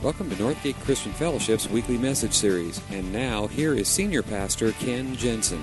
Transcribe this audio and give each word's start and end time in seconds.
Welcome 0.00 0.30
to 0.30 0.36
Northgate 0.36 0.80
Christian 0.84 1.12
Fellowship's 1.12 1.68
weekly 1.68 1.98
message 1.98 2.32
series. 2.32 2.80
And 2.92 3.12
now, 3.12 3.48
here 3.48 3.74
is 3.74 3.88
Senior 3.88 4.22
Pastor 4.22 4.70
Ken 4.70 5.16
Jensen. 5.16 5.58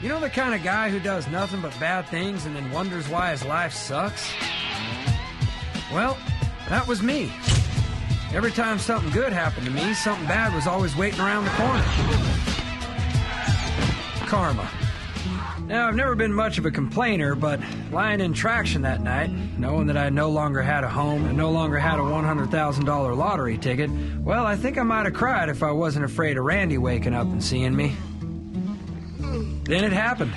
You 0.00 0.08
know 0.08 0.20
the 0.20 0.30
kind 0.30 0.54
of 0.54 0.62
guy 0.62 0.88
who 0.88 1.00
does 1.00 1.26
nothing 1.26 1.60
but 1.60 1.76
bad 1.80 2.06
things 2.10 2.46
and 2.46 2.54
then 2.54 2.70
wonders 2.70 3.08
why 3.08 3.32
his 3.32 3.44
life 3.44 3.72
sucks? 3.72 4.30
Well, 5.92 6.16
that 6.68 6.86
was 6.86 7.02
me. 7.02 7.32
Every 8.32 8.52
time 8.52 8.78
something 8.78 9.10
good 9.10 9.32
happened 9.32 9.66
to 9.66 9.72
me, 9.72 9.94
something 9.94 10.28
bad 10.28 10.54
was 10.54 10.68
always 10.68 10.94
waiting 10.94 11.18
around 11.18 11.44
the 11.44 11.50
corner. 11.50 11.82
Karma. 14.28 14.70
Now, 15.68 15.86
I've 15.86 15.96
never 15.96 16.14
been 16.14 16.32
much 16.32 16.56
of 16.56 16.64
a 16.64 16.70
complainer, 16.70 17.34
but 17.34 17.60
lying 17.92 18.20
in 18.20 18.32
traction 18.32 18.80
that 18.82 19.02
night, 19.02 19.28
knowing 19.58 19.86
that 19.88 19.98
I 19.98 20.08
no 20.08 20.30
longer 20.30 20.62
had 20.62 20.82
a 20.82 20.88
home 20.88 21.26
and 21.26 21.36
no 21.36 21.50
longer 21.50 21.78
had 21.78 21.98
a 21.98 22.02
$100,000 22.02 23.16
lottery 23.16 23.58
ticket, 23.58 23.90
well, 24.20 24.46
I 24.46 24.56
think 24.56 24.78
I 24.78 24.82
might 24.82 25.04
have 25.04 25.12
cried 25.12 25.50
if 25.50 25.62
I 25.62 25.70
wasn't 25.70 26.06
afraid 26.06 26.38
of 26.38 26.44
Randy 26.44 26.78
waking 26.78 27.12
up 27.12 27.26
and 27.26 27.44
seeing 27.44 27.76
me. 27.76 27.94
Then 29.64 29.84
it 29.84 29.92
happened. 29.92 30.32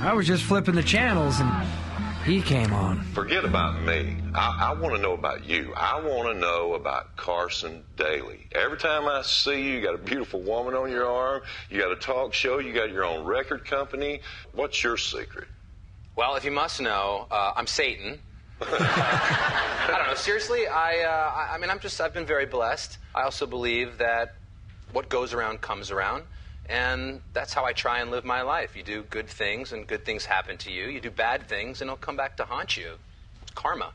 I 0.00 0.14
was 0.14 0.26
just 0.26 0.44
flipping 0.44 0.76
the 0.76 0.82
channels 0.82 1.40
and 1.40 1.50
he 2.24 2.40
came 2.40 2.72
on. 2.72 3.02
Forget 3.12 3.44
about 3.44 3.82
me. 3.82 4.16
I, 4.34 4.70
I 4.70 4.80
want 4.80 4.94
to 4.94 5.00
know 5.00 5.12
about 5.12 5.44
you. 5.44 5.72
I 5.76 6.00
want 6.00 6.32
to 6.32 6.34
know 6.34 6.74
about 6.74 7.16
Carson 7.16 7.84
Daly. 7.96 8.46
Every 8.52 8.78
time 8.78 9.06
I 9.06 9.22
see 9.22 9.62
you, 9.62 9.74
you 9.74 9.82
got 9.82 9.94
a 9.94 9.98
beautiful 9.98 10.40
woman 10.40 10.74
on 10.74 10.90
your 10.90 11.06
arm, 11.06 11.42
you 11.70 11.78
got 11.78 11.92
a 11.92 11.96
talk 11.96 12.32
show, 12.32 12.58
you 12.58 12.72
got 12.72 12.90
your 12.90 13.04
own 13.04 13.24
record 13.24 13.66
company. 13.66 14.22
What's 14.52 14.82
your 14.82 14.96
secret? 14.96 15.48
Well, 16.16 16.36
if 16.36 16.44
you 16.44 16.50
must 16.50 16.80
know, 16.80 17.26
uh, 17.30 17.52
I'm 17.56 17.66
Satan. 17.66 18.18
I 18.62 19.86
don't 19.88 20.06
know. 20.08 20.14
Seriously, 20.14 20.66
I, 20.66 21.00
uh, 21.00 21.32
I, 21.34 21.54
I 21.54 21.58
mean, 21.58 21.70
I'm 21.70 21.80
just, 21.80 22.00
I've 22.00 22.14
been 22.14 22.26
very 22.26 22.46
blessed. 22.46 22.98
I 23.14 23.22
also 23.24 23.46
believe 23.46 23.98
that 23.98 24.36
what 24.92 25.08
goes 25.08 25.34
around 25.34 25.60
comes 25.60 25.90
around. 25.90 26.24
And 26.68 27.20
that's 27.32 27.52
how 27.52 27.64
I 27.64 27.72
try 27.72 28.00
and 28.00 28.10
live 28.10 28.24
my 28.24 28.42
life. 28.42 28.76
You 28.76 28.82
do 28.82 29.02
good 29.10 29.28
things, 29.28 29.72
and 29.72 29.86
good 29.86 30.04
things 30.04 30.24
happen 30.24 30.56
to 30.58 30.70
you. 30.70 30.86
You 30.86 31.00
do 31.00 31.10
bad 31.10 31.46
things, 31.46 31.80
and 31.80 31.88
it'll 31.88 31.98
come 31.98 32.16
back 32.16 32.36
to 32.38 32.44
haunt 32.44 32.76
you. 32.76 32.92
It's 33.42 33.50
karma. 33.52 33.92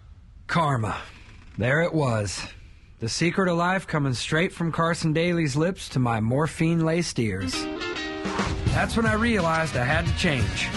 Karma. 0.47 1.01
There 1.57 1.81
it 1.81 1.93
was. 1.93 2.47
The 2.99 3.09
secret 3.09 3.49
of 3.49 3.57
life 3.57 3.87
coming 3.87 4.13
straight 4.13 4.51
from 4.51 4.71
Carson 4.71 5.13
Daly's 5.13 5.55
lips 5.55 5.89
to 5.89 5.99
my 5.99 6.19
morphine 6.19 6.85
laced 6.85 7.17
ears. 7.17 7.53
That's 8.67 8.95
when 8.95 9.05
I 9.05 9.13
realized 9.13 9.75
I 9.75 9.83
had 9.83 10.05
to 10.05 10.15
change. 10.17 10.67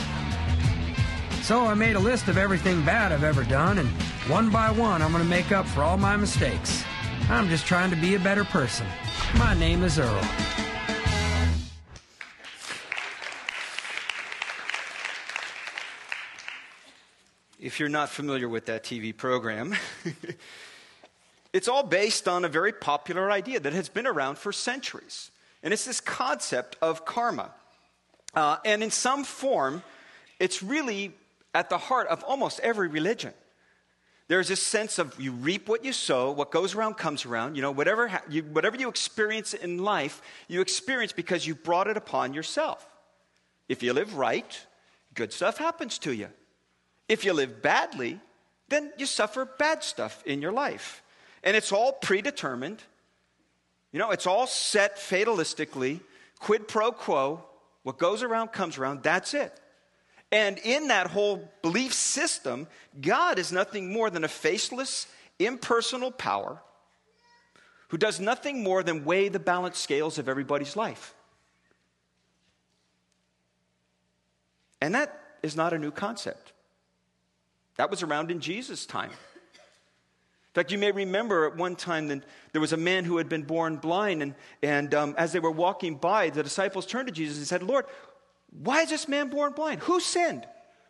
So 1.42 1.66
I 1.66 1.74
made 1.74 1.96
a 1.96 2.00
list 2.00 2.28
of 2.28 2.38
everything 2.38 2.84
bad 2.84 3.12
I've 3.12 3.24
ever 3.24 3.44
done, 3.44 3.78
and 3.78 3.88
one 4.30 4.50
by 4.50 4.70
one, 4.70 5.02
I'm 5.02 5.10
going 5.10 5.24
to 5.24 5.28
make 5.28 5.52
up 5.52 5.66
for 5.66 5.82
all 5.82 5.96
my 5.96 6.16
mistakes. 6.16 6.84
I'm 7.28 7.48
just 7.48 7.66
trying 7.66 7.90
to 7.90 7.96
be 7.96 8.14
a 8.14 8.18
better 8.20 8.44
person. 8.44 8.86
My 9.36 9.54
name 9.54 9.82
is 9.82 9.98
Earl. 9.98 10.22
If 17.62 17.78
you're 17.78 17.88
not 17.88 18.08
familiar 18.08 18.48
with 18.48 18.66
that 18.66 18.82
TV 18.82 19.16
program, 19.16 19.76
it's 21.52 21.68
all 21.68 21.84
based 21.84 22.26
on 22.26 22.44
a 22.44 22.48
very 22.48 22.72
popular 22.72 23.30
idea 23.30 23.60
that 23.60 23.72
has 23.72 23.88
been 23.88 24.06
around 24.06 24.36
for 24.36 24.52
centuries. 24.52 25.30
And 25.62 25.72
it's 25.72 25.84
this 25.84 26.00
concept 26.00 26.76
of 26.82 27.04
karma. 27.04 27.52
Uh, 28.34 28.56
and 28.64 28.82
in 28.82 28.90
some 28.90 29.22
form, 29.22 29.84
it's 30.40 30.60
really 30.60 31.12
at 31.54 31.70
the 31.70 31.78
heart 31.78 32.08
of 32.08 32.24
almost 32.24 32.58
every 32.60 32.88
religion. 32.88 33.32
There's 34.26 34.48
this 34.48 34.62
sense 34.62 34.98
of 34.98 35.20
you 35.20 35.30
reap 35.30 35.68
what 35.68 35.84
you 35.84 35.92
sow, 35.92 36.32
what 36.32 36.50
goes 36.50 36.74
around 36.74 36.94
comes 36.94 37.24
around. 37.26 37.54
You 37.54 37.62
know, 37.62 37.70
whatever, 37.70 38.08
ha- 38.08 38.22
you, 38.28 38.42
whatever 38.42 38.76
you 38.76 38.88
experience 38.88 39.54
in 39.54 39.78
life, 39.78 40.20
you 40.48 40.60
experience 40.62 41.12
because 41.12 41.46
you 41.46 41.54
brought 41.54 41.86
it 41.86 41.96
upon 41.96 42.34
yourself. 42.34 42.84
If 43.68 43.84
you 43.84 43.92
live 43.92 44.16
right, 44.16 44.66
good 45.14 45.32
stuff 45.32 45.58
happens 45.58 45.98
to 46.00 46.12
you. 46.12 46.28
If 47.08 47.24
you 47.24 47.32
live 47.32 47.62
badly, 47.62 48.20
then 48.68 48.92
you 48.96 49.06
suffer 49.06 49.44
bad 49.44 49.84
stuff 49.84 50.22
in 50.24 50.40
your 50.40 50.52
life. 50.52 51.02
And 51.44 51.56
it's 51.56 51.72
all 51.72 51.92
predetermined. 51.92 52.82
You 53.92 53.98
know, 53.98 54.10
it's 54.10 54.26
all 54.26 54.46
set 54.46 54.96
fatalistically, 54.96 56.00
quid 56.38 56.68
pro 56.68 56.92
quo. 56.92 57.44
What 57.82 57.98
goes 57.98 58.22
around 58.22 58.52
comes 58.52 58.78
around. 58.78 59.02
That's 59.02 59.34
it. 59.34 59.52
And 60.30 60.58
in 60.58 60.88
that 60.88 61.08
whole 61.08 61.50
belief 61.60 61.92
system, 61.92 62.66
God 62.98 63.38
is 63.38 63.52
nothing 63.52 63.92
more 63.92 64.08
than 64.08 64.24
a 64.24 64.28
faceless, 64.28 65.06
impersonal 65.38 66.10
power 66.10 66.62
who 67.88 67.98
does 67.98 68.18
nothing 68.18 68.62
more 68.62 68.82
than 68.82 69.04
weigh 69.04 69.28
the 69.28 69.38
balance 69.38 69.78
scales 69.78 70.16
of 70.16 70.26
everybody's 70.26 70.76
life. 70.76 71.14
And 74.80 74.94
that 74.94 75.20
is 75.42 75.54
not 75.54 75.74
a 75.74 75.78
new 75.78 75.90
concept. 75.90 76.51
That 77.76 77.90
was 77.90 78.02
around 78.02 78.30
in 78.30 78.40
Jesus' 78.40 78.86
time. 78.86 79.10
In 79.10 80.54
fact, 80.54 80.70
you 80.70 80.78
may 80.78 80.92
remember 80.92 81.46
at 81.46 81.56
one 81.56 81.76
time 81.76 82.08
that 82.08 82.24
there 82.52 82.60
was 82.60 82.74
a 82.74 82.76
man 82.76 83.04
who 83.04 83.16
had 83.16 83.28
been 83.28 83.42
born 83.42 83.76
blind, 83.76 84.22
and, 84.22 84.34
and 84.62 84.94
um, 84.94 85.14
as 85.16 85.32
they 85.32 85.40
were 85.40 85.50
walking 85.50 85.94
by, 85.94 86.28
the 86.28 86.42
disciples 86.42 86.84
turned 86.84 87.08
to 87.08 87.12
Jesus 87.12 87.38
and 87.38 87.46
said, 87.46 87.62
Lord, 87.62 87.86
why 88.50 88.82
is 88.82 88.90
this 88.90 89.08
man 89.08 89.30
born 89.30 89.54
blind? 89.54 89.80
Who 89.80 89.98
sinned? 89.98 90.46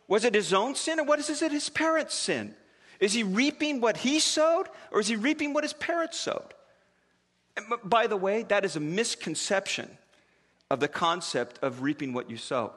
Was 0.09 0.25
it 0.25 0.35
his 0.35 0.53
own 0.53 0.75
sin, 0.75 0.99
or 0.99 1.05
what 1.05 1.19
is 1.19 1.41
it 1.41 1.51
his 1.53 1.69
parents' 1.69 2.13
sin? 2.13 2.55
Is 2.99 3.13
he 3.13 3.23
reaping 3.23 3.79
what 3.79 3.95
he 3.95 4.19
sowed, 4.19 4.67
or 4.91 4.99
is 4.99 5.07
he 5.07 5.15
reaping 5.15 5.53
what 5.53 5.63
his 5.63 5.73
parents 5.73 6.19
sowed? 6.19 6.53
And 7.55 7.65
by 7.85 8.07
the 8.07 8.17
way, 8.17 8.43
that 8.43 8.65
is 8.65 8.75
a 8.75 8.81
misconception 8.81 9.97
of 10.69 10.81
the 10.81 10.89
concept 10.89 11.59
of 11.61 11.81
reaping 11.81 12.11
what 12.11 12.29
you 12.29 12.35
sow. 12.35 12.73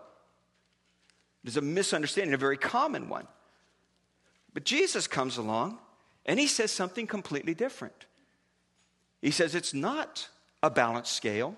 It 1.42 1.48
is 1.48 1.56
a 1.56 1.62
misunderstanding, 1.62 2.34
a 2.34 2.38
very 2.38 2.58
common 2.58 3.08
one. 3.08 3.26
But 4.56 4.64
Jesus 4.64 5.06
comes 5.06 5.36
along 5.36 5.76
and 6.24 6.40
he 6.40 6.46
says 6.46 6.72
something 6.72 7.06
completely 7.06 7.52
different. 7.52 8.06
He 9.20 9.30
says 9.30 9.54
it's 9.54 9.74
not 9.74 10.30
a 10.62 10.70
balanced 10.70 11.12
scale. 11.12 11.56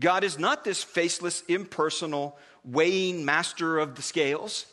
God 0.00 0.24
is 0.24 0.40
not 0.40 0.64
this 0.64 0.82
faceless, 0.82 1.44
impersonal, 1.46 2.36
weighing 2.64 3.24
master 3.24 3.78
of 3.78 3.94
the 3.94 4.02
scales. 4.02 4.66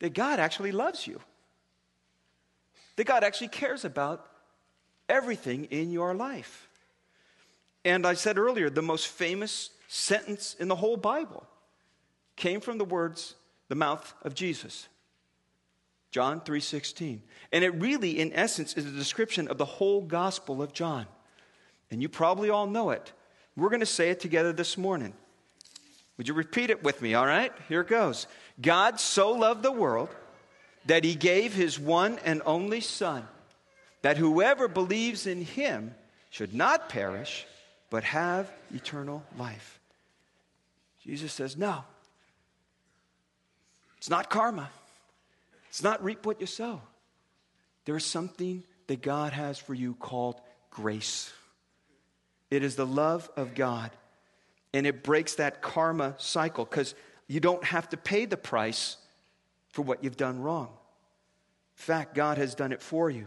That 0.00 0.12
God 0.12 0.38
actually 0.38 0.72
loves 0.72 1.06
you. 1.06 1.22
That 2.96 3.04
God 3.04 3.24
actually 3.24 3.48
cares 3.48 3.86
about 3.86 4.26
everything 5.08 5.64
in 5.70 5.90
your 5.90 6.12
life. 6.12 6.68
And 7.82 8.06
I 8.06 8.12
said 8.12 8.36
earlier, 8.36 8.68
the 8.68 8.82
most 8.82 9.06
famous 9.06 9.70
sentence 9.88 10.54
in 10.60 10.68
the 10.68 10.76
whole 10.76 10.98
Bible 10.98 11.46
came 12.36 12.60
from 12.60 12.76
the 12.76 12.84
words, 12.84 13.36
the 13.68 13.74
mouth 13.74 14.12
of 14.20 14.34
Jesus. 14.34 14.86
John 16.10 16.40
3:16. 16.40 17.22
And 17.52 17.64
it 17.64 17.70
really 17.70 18.18
in 18.18 18.32
essence 18.32 18.74
is 18.74 18.86
a 18.86 18.90
description 18.90 19.48
of 19.48 19.58
the 19.58 19.64
whole 19.64 20.02
gospel 20.02 20.62
of 20.62 20.72
John. 20.72 21.06
And 21.90 22.02
you 22.02 22.08
probably 22.08 22.50
all 22.50 22.66
know 22.66 22.90
it. 22.90 23.12
We're 23.56 23.70
going 23.70 23.80
to 23.80 23.86
say 23.86 24.10
it 24.10 24.20
together 24.20 24.52
this 24.52 24.78
morning. 24.78 25.14
Would 26.16 26.28
you 26.28 26.34
repeat 26.34 26.70
it 26.70 26.82
with 26.82 27.00
me, 27.00 27.14
all 27.14 27.26
right? 27.26 27.52
Here 27.68 27.80
it 27.80 27.88
goes. 27.88 28.26
God 28.60 29.00
so 29.00 29.30
loved 29.30 29.62
the 29.62 29.72
world 29.72 30.08
that 30.86 31.04
he 31.04 31.14
gave 31.14 31.54
his 31.54 31.78
one 31.78 32.18
and 32.24 32.42
only 32.44 32.80
son 32.80 33.26
that 34.02 34.16
whoever 34.16 34.68
believes 34.68 35.26
in 35.26 35.42
him 35.42 35.94
should 36.30 36.54
not 36.54 36.88
perish 36.88 37.46
but 37.90 38.04
have 38.04 38.50
eternal 38.74 39.24
life. 39.36 39.80
Jesus 41.00 41.32
says, 41.32 41.56
"No. 41.56 41.84
It's 43.96 44.10
not 44.10 44.30
karma. 44.30 44.70
It's 45.68 45.82
not 45.82 46.02
reap 46.02 46.26
what 46.26 46.40
you 46.40 46.46
sow. 46.46 46.80
There 47.84 47.96
is 47.96 48.04
something 48.04 48.64
that 48.86 49.02
God 49.02 49.32
has 49.32 49.58
for 49.58 49.74
you 49.74 49.94
called 49.94 50.40
grace. 50.70 51.32
It 52.50 52.62
is 52.62 52.76
the 52.76 52.86
love 52.86 53.30
of 53.36 53.54
God. 53.54 53.90
And 54.72 54.86
it 54.86 55.02
breaks 55.02 55.36
that 55.36 55.62
karma 55.62 56.14
cycle 56.18 56.64
because 56.64 56.94
you 57.26 57.40
don't 57.40 57.64
have 57.64 57.88
to 57.90 57.96
pay 57.96 58.24
the 58.24 58.36
price 58.36 58.96
for 59.70 59.82
what 59.82 60.02
you've 60.02 60.16
done 60.16 60.40
wrong. 60.40 60.68
In 60.68 61.82
fact, 61.84 62.14
God 62.14 62.38
has 62.38 62.54
done 62.54 62.72
it 62.72 62.82
for 62.82 63.10
you. 63.10 63.26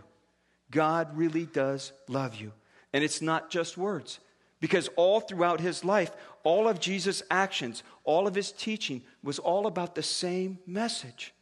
God 0.69 1.15
really 1.17 1.45
does 1.45 1.91
love 2.07 2.35
you. 2.35 2.51
And 2.93 3.03
it's 3.03 3.21
not 3.21 3.49
just 3.49 3.77
words, 3.77 4.19
because 4.59 4.89
all 4.95 5.19
throughout 5.19 5.59
his 5.59 5.85
life, 5.85 6.11
all 6.43 6.67
of 6.67 6.79
Jesus' 6.79 7.23
actions, 7.31 7.83
all 8.03 8.27
of 8.27 8.35
his 8.35 8.51
teaching 8.51 9.01
was 9.23 9.39
all 9.39 9.67
about 9.67 9.95
the 9.95 10.03
same 10.03 10.59
message. 10.65 11.33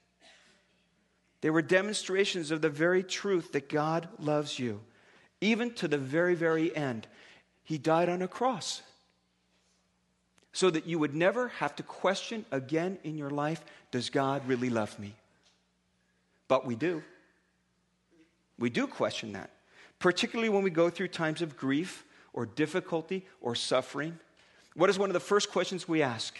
They 1.41 1.49
were 1.49 1.61
demonstrations 1.61 2.51
of 2.51 2.61
the 2.61 2.69
very 2.69 3.03
truth 3.03 3.53
that 3.53 3.69
God 3.69 4.09
loves 4.19 4.59
you, 4.59 4.81
even 5.41 5.73
to 5.75 5.87
the 5.87 5.97
very, 5.97 6.35
very 6.35 6.75
end. 6.75 7.07
He 7.63 7.77
died 7.77 8.09
on 8.09 8.21
a 8.21 8.27
cross 8.27 8.81
so 10.51 10.69
that 10.69 10.85
you 10.85 10.99
would 10.99 11.15
never 11.15 11.47
have 11.47 11.75
to 11.77 11.83
question 11.83 12.45
again 12.51 12.97
in 13.03 13.17
your 13.17 13.29
life 13.29 13.63
Does 13.91 14.09
God 14.09 14.47
really 14.47 14.69
love 14.69 14.99
me? 14.99 15.15
but 16.49 16.65
we 16.65 16.75
do. 16.75 17.01
We 18.57 18.69
do 18.69 18.87
question 18.87 19.31
that, 19.31 19.51
particularly 19.99 20.49
when 20.49 20.63
we 20.63 20.69
go 20.69 20.89
through 20.89 21.07
times 21.09 21.41
of 21.41 21.55
grief 21.55 22.03
or 22.33 22.45
difficulty 22.45 23.25
or 23.39 23.55
suffering. 23.55 24.19
What 24.73 24.89
is 24.89 24.99
one 24.99 25.09
of 25.09 25.13
the 25.13 25.21
first 25.21 25.49
questions 25.49 25.87
we 25.87 26.01
ask? 26.01 26.37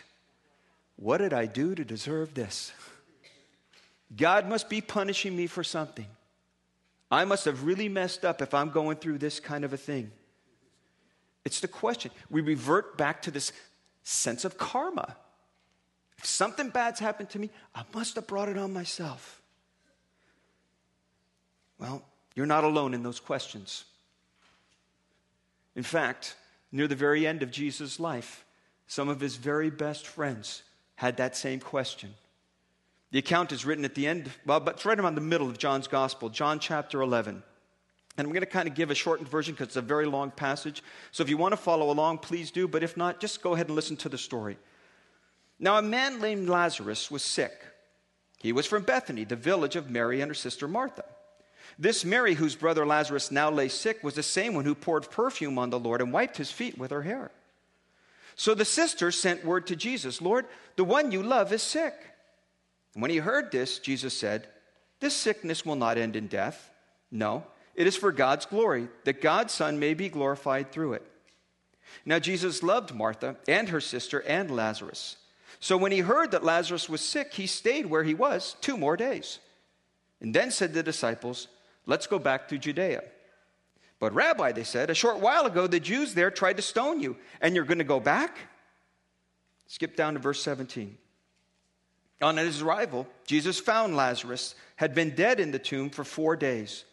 What 0.98 1.20
did 1.20 1.32
I 1.32 1.46
do 1.46 1.76
to 1.76 1.86
deserve 1.86 2.34
this? 2.34 2.74
God 4.16 4.48
must 4.48 4.70
be 4.70 4.82
punishing 4.82 5.36
me 5.36 5.48
for 5.48 5.64
something. 5.64 6.08
I 7.12 7.26
must 7.26 7.46
have 7.46 7.64
really 7.64 7.90
messed 7.90 8.26
up 8.26 8.42
if 8.42 8.54
I'm 8.54 8.70
going 8.70 8.98
through 8.98 9.18
this 9.18 9.40
kind 9.40 9.64
of 9.64 9.74
a 9.74 9.78
thing. 9.78 10.12
It's 11.46 11.60
the 11.60 11.68
question. 11.68 12.12
We 12.30 12.42
revert 12.42 12.98
back 12.98 13.24
to 13.24 13.32
this 13.32 13.52
sense 14.04 14.46
of 14.46 14.58
karma. 14.58 15.16
If 16.18 16.26
something 16.26 16.70
bad's 16.70 17.00
happened 17.00 17.30
to 17.32 17.40
me, 17.40 17.50
I 17.74 17.84
must 17.94 18.16
have 18.16 18.28
brought 18.28 18.50
it 18.50 18.58
on 18.58 18.74
myself. 18.74 19.42
Well, 21.80 22.04
you're 22.36 22.46
not 22.46 22.64
alone 22.64 22.94
in 22.94 23.04
those 23.04 23.20
questions. 23.20 23.86
In 25.76 25.84
fact, 25.84 26.36
near 26.72 26.88
the 26.88 26.96
very 26.96 27.26
end 27.26 27.42
of 27.42 27.52
Jesus' 27.52 28.00
life, 28.00 28.46
some 28.86 29.08
of 29.08 29.20
his 29.20 29.38
very 29.38 29.70
best 29.70 30.06
friends 30.06 30.64
had 30.96 31.18
that 31.18 31.38
same 31.38 31.60
question. 31.60 32.14
The 33.12 33.20
account 33.20 33.52
is 33.52 33.66
written 33.66 33.86
at 33.86 33.96
the 33.96 34.08
end, 34.08 34.30
well, 34.46 34.60
but 34.60 34.76
it's 34.76 34.86
right 34.86 35.00
around 35.00 35.16
the 35.16 35.22
middle 35.22 35.50
of 35.50 35.58
John's 35.58 35.88
Gospel, 35.88 36.30
John 36.30 36.60
chapter 36.60 37.02
11. 37.02 37.42
And 38.18 38.26
I'm 38.26 38.34
going 38.34 38.42
to 38.42 38.46
kind 38.46 38.68
of 38.68 38.76
give 38.76 38.92
a 38.92 38.96
shortened 38.96 39.30
version 39.30 39.54
because 39.54 39.68
it's 39.68 39.76
a 39.78 39.82
very 39.82 40.06
long 40.06 40.30
passage. 40.30 40.84
So 41.12 41.24
if 41.24 41.30
you 41.30 41.38
want 41.38 41.54
to 41.54 41.58
follow 41.58 41.90
along, 41.90 42.20
please 42.20 42.52
do. 42.52 42.68
But 42.68 42.84
if 42.84 42.98
not, 42.98 43.20
just 43.20 43.42
go 43.42 43.54
ahead 43.54 43.68
and 43.68 43.76
listen 43.76 43.98
to 43.98 44.10
the 44.10 44.18
story. 44.18 44.58
Now, 45.58 45.78
a 45.78 45.82
man 45.82 46.20
named 46.20 46.50
Lazarus 46.50 47.10
was 47.10 47.24
sick. 47.24 47.54
He 48.40 48.52
was 48.52 48.66
from 48.66 48.84
Bethany, 48.84 49.24
the 49.24 49.36
village 49.36 49.76
of 49.76 49.90
Mary 49.90 50.22
and 50.22 50.30
her 50.30 50.36
sister 50.36 50.68
Martha. 50.68 51.06
This 51.78 52.04
Mary, 52.06 52.34
whose 52.34 52.56
brother 52.56 52.86
Lazarus 52.86 53.32
now 53.32 53.50
lay 53.50 53.70
sick, 53.70 54.04
was 54.04 54.16
the 54.16 54.24
same 54.24 54.54
one 54.54 54.66
who 54.66 54.76
poured 54.76 55.10
perfume 55.10 55.58
on 55.58 55.70
the 55.70 55.80
Lord 55.80 56.02
and 56.02 56.12
wiped 56.12 56.38
his 56.38 56.52
feet 56.52 56.78
with 56.78 56.92
her 56.92 57.04
hair. 57.04 57.32
So 58.36 58.54
the 58.54 58.66
sister 58.66 59.12
sent 59.12 59.46
word 59.46 59.68
to 59.68 59.76
Jesus 59.76 60.22
Lord, 60.22 60.46
the 60.76 60.84
one 60.84 61.12
you 61.12 61.24
love 61.24 61.52
is 61.52 61.62
sick. 61.62 61.94
And 62.94 63.02
when 63.02 63.12
he 63.12 63.18
heard 63.18 63.52
this, 63.52 63.80
Jesus 63.80 64.18
said, 64.18 64.48
This 65.00 65.16
sickness 65.16 65.66
will 65.66 65.76
not 65.76 65.98
end 65.98 66.16
in 66.16 66.28
death. 66.28 66.70
No, 67.12 67.44
it 67.76 67.88
is 67.88 67.96
for 67.96 68.12
God's 68.12 68.46
glory, 68.46 68.88
that 69.06 69.22
God's 69.22 69.54
Son 69.54 69.80
may 69.80 69.94
be 69.94 70.10
glorified 70.10 70.72
through 70.72 70.94
it. 70.94 71.06
Now, 72.06 72.20
Jesus 72.20 72.62
loved 72.62 72.94
Martha 72.94 73.38
and 73.48 73.70
her 73.70 73.82
sister 73.82 74.20
and 74.20 74.52
Lazarus. 74.52 75.18
So 75.60 75.76
when 75.76 75.92
he 75.92 76.00
heard 76.00 76.32
that 76.32 76.44
Lazarus 76.44 76.88
was 76.88 77.02
sick, 77.02 77.34
he 77.34 77.48
stayed 77.48 77.86
where 77.86 78.04
he 78.04 78.14
was 78.14 78.56
two 78.62 78.78
more 78.78 78.96
days. 78.96 79.40
And 80.22 80.34
then 80.34 80.52
said 80.52 80.74
the 80.74 80.84
disciples, 80.84 81.48
Let's 81.86 82.08
go 82.08 82.20
back 82.20 82.48
to 82.50 82.58
Judea. 82.58 83.04
But, 84.00 84.14
Rabbi, 84.14 84.54
they 84.54 84.64
said, 84.64 84.90
a 84.90 84.96
short 84.96 85.20
while 85.20 85.46
ago 85.46 85.68
the 85.68 85.80
Jews 85.80 86.14
there 86.14 86.32
tried 86.32 86.58
to 86.58 86.64
stone 86.64 87.02
you, 87.02 87.18
and 87.42 87.56
you're 87.56 87.66
going 87.66 87.80
to 87.80 87.84
go 87.84 88.00
back? 88.00 88.38
Skip 89.68 89.96
down 89.96 90.14
to 90.14 90.20
verse 90.20 90.42
17. 90.42 90.98
On 92.22 92.38
his 92.38 92.62
arrival, 92.62 93.08
Jesus 93.26 93.60
found 93.60 93.96
Lazarus 93.96 94.56
had 94.76 94.94
been 94.94 95.12
dead 95.12 95.40
in 95.40 95.52
the 95.52 95.60
tomb 95.60 95.90
for 95.90 96.04
four 96.04 96.36
days. 96.36 96.84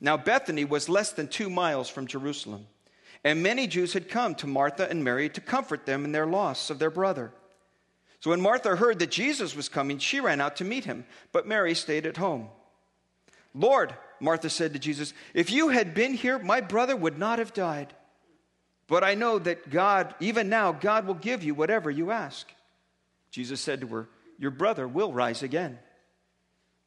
Now, 0.00 0.16
Bethany 0.16 0.64
was 0.64 0.88
less 0.88 1.12
than 1.12 1.28
two 1.28 1.48
miles 1.48 1.88
from 1.88 2.06
Jerusalem, 2.06 2.66
and 3.22 3.42
many 3.42 3.66
Jews 3.66 3.92
had 3.92 4.08
come 4.08 4.34
to 4.36 4.46
Martha 4.46 4.88
and 4.90 5.04
Mary 5.04 5.28
to 5.30 5.40
comfort 5.40 5.86
them 5.86 6.04
in 6.04 6.12
their 6.12 6.26
loss 6.26 6.70
of 6.70 6.78
their 6.78 6.90
brother. 6.90 7.32
So, 8.20 8.30
when 8.30 8.40
Martha 8.40 8.74
heard 8.74 8.98
that 8.98 9.10
Jesus 9.10 9.54
was 9.54 9.68
coming, 9.68 9.98
she 9.98 10.20
ran 10.20 10.40
out 10.40 10.56
to 10.56 10.64
meet 10.64 10.84
him, 10.84 11.06
but 11.30 11.46
Mary 11.46 11.74
stayed 11.74 12.06
at 12.06 12.16
home. 12.16 12.48
Lord, 13.54 13.94
Martha 14.20 14.50
said 14.50 14.72
to 14.72 14.78
Jesus, 14.78 15.14
if 15.32 15.50
you 15.50 15.68
had 15.68 15.94
been 15.94 16.14
here, 16.14 16.38
my 16.38 16.60
brother 16.60 16.96
would 16.96 17.18
not 17.18 17.38
have 17.38 17.54
died. 17.54 17.94
But 18.88 19.04
I 19.04 19.14
know 19.14 19.38
that 19.38 19.70
God, 19.70 20.14
even 20.20 20.48
now, 20.48 20.72
God 20.72 21.06
will 21.06 21.14
give 21.14 21.42
you 21.42 21.54
whatever 21.54 21.90
you 21.90 22.10
ask. 22.10 22.52
Jesus 23.30 23.60
said 23.60 23.80
to 23.80 23.86
her, 23.88 24.08
your 24.38 24.50
brother 24.50 24.86
will 24.86 25.12
rise 25.12 25.42
again. 25.42 25.78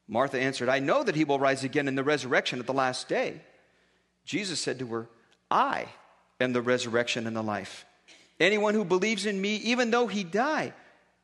Martha 0.08 0.40
answered, 0.40 0.68
I 0.68 0.80
know 0.80 1.04
that 1.04 1.14
he 1.14 1.24
will 1.24 1.38
rise 1.38 1.62
again 1.62 1.86
in 1.86 1.94
the 1.94 2.04
resurrection 2.04 2.58
at 2.58 2.66
the 2.66 2.72
last 2.72 3.08
day. 3.08 3.40
Jesus 4.24 4.60
said 4.60 4.78
to 4.80 4.86
her, 4.88 5.08
I 5.50 5.86
am 6.40 6.52
the 6.52 6.62
resurrection 6.62 7.26
and 7.26 7.36
the 7.36 7.42
life. 7.42 7.84
Anyone 8.38 8.74
who 8.74 8.84
believes 8.84 9.26
in 9.26 9.40
me, 9.40 9.56
even 9.56 9.90
though 9.90 10.06
he 10.06 10.24
die, 10.24 10.72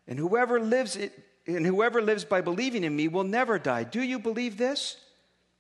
and 0.07 0.19
whoever 0.19 0.61
lives 0.61 0.97
it, 0.97 1.19
and 1.47 1.65
whoever 1.65 2.03
lives 2.03 2.25
by 2.25 2.41
believing 2.41 2.85
in 2.85 2.95
me 2.95 3.09
will 3.09 3.25
never 3.25 3.59
die. 3.59 3.85
Do 3.85 4.03
you 4.03 4.19
believe 4.19 4.57
this? 4.57 4.97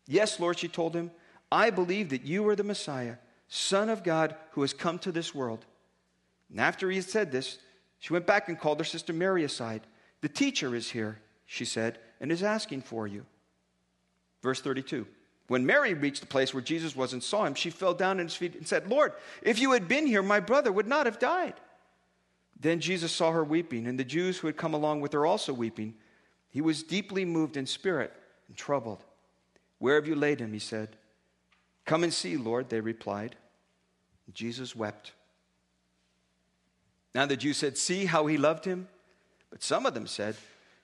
Yes, 0.07 0.39
Lord, 0.39 0.59
she 0.59 0.69
told 0.69 0.95
him, 0.95 1.11
I 1.51 1.71
believe 1.71 2.11
that 2.11 2.25
you 2.25 2.47
are 2.49 2.57
the 2.57 2.65
Messiah, 2.65 3.17
Son 3.49 3.89
of 3.89 4.03
God, 4.03 4.35
who 4.53 4.61
has 4.63 4.73
come 4.73 4.99
to 5.01 5.13
this 5.13 5.35
world. 5.35 5.65
And 6.51 6.61
after 6.61 6.91
he 6.91 6.97
had 6.97 7.07
said 7.07 7.33
this, 7.33 7.59
she 7.99 8.13
went 8.13 8.27
back 8.27 8.49
and 8.49 8.59
called 8.59 8.79
her 8.79 8.85
sister 8.85 9.13
Mary 9.13 9.45
aside. 9.45 9.83
The 10.21 10.29
teacher 10.29 10.75
is 10.75 10.91
here, 10.91 11.21
she 11.47 11.65
said, 11.65 11.99
and 12.21 12.33
is 12.33 12.43
asking 12.43 12.83
for 12.83 13.07
you. 13.07 13.27
Verse 14.43 14.61
32. 14.61 15.07
When 15.49 15.65
Mary 15.65 15.95
reached 15.95 16.21
the 16.21 16.27
place 16.27 16.53
where 16.53 16.63
Jesus 16.63 16.97
was 16.97 17.13
and 17.13 17.23
saw 17.23 17.45
him, 17.45 17.55
she 17.55 17.71
fell 17.71 17.95
down 17.95 18.19
at 18.19 18.27
his 18.27 18.35
feet 18.35 18.55
and 18.55 18.67
said, 18.67 18.89
Lord, 18.89 19.13
if 19.43 19.61
you 19.61 19.73
had 19.73 19.87
been 19.87 20.07
here, 20.07 20.23
my 20.23 20.41
brother 20.41 20.73
would 20.73 20.89
not 20.89 21.07
have 21.07 21.21
died. 21.21 21.55
Then 22.59 22.81
Jesus 22.81 23.13
saw 23.13 23.31
her 23.31 23.45
weeping, 23.45 23.87
and 23.87 23.99
the 23.99 24.05
Jews 24.05 24.39
who 24.39 24.47
had 24.47 24.57
come 24.57 24.75
along 24.75 25.03
with 25.03 25.13
her 25.13 25.27
also 25.27 25.53
weeping. 25.53 25.95
He 26.49 26.61
was 26.61 26.83
deeply 26.83 27.25
moved 27.25 27.57
in 27.57 27.67
spirit 27.67 28.13
and 28.49 28.57
troubled. 28.57 29.05
Where 29.79 29.97
have 29.97 30.09
you 30.09 30.15
laid 30.15 30.41
him? 30.41 30.53
He 30.53 30.59
said. 30.59 30.97
Come 31.85 32.03
and 32.03 32.13
see, 32.13 32.37
Lord, 32.37 32.69
they 32.69 32.81
replied. 32.81 33.37
Jesus 34.33 34.75
wept. 34.75 35.13
Now 37.15 37.27
the 37.27 37.37
Jews 37.37 37.59
said, 37.59 37.79
See 37.79 38.07
how 38.07 38.27
he 38.27 38.37
loved 38.37 38.65
him? 38.65 38.89
But 39.56 39.62
some 39.62 39.87
of 39.87 39.94
them 39.94 40.06
said, 40.06 40.37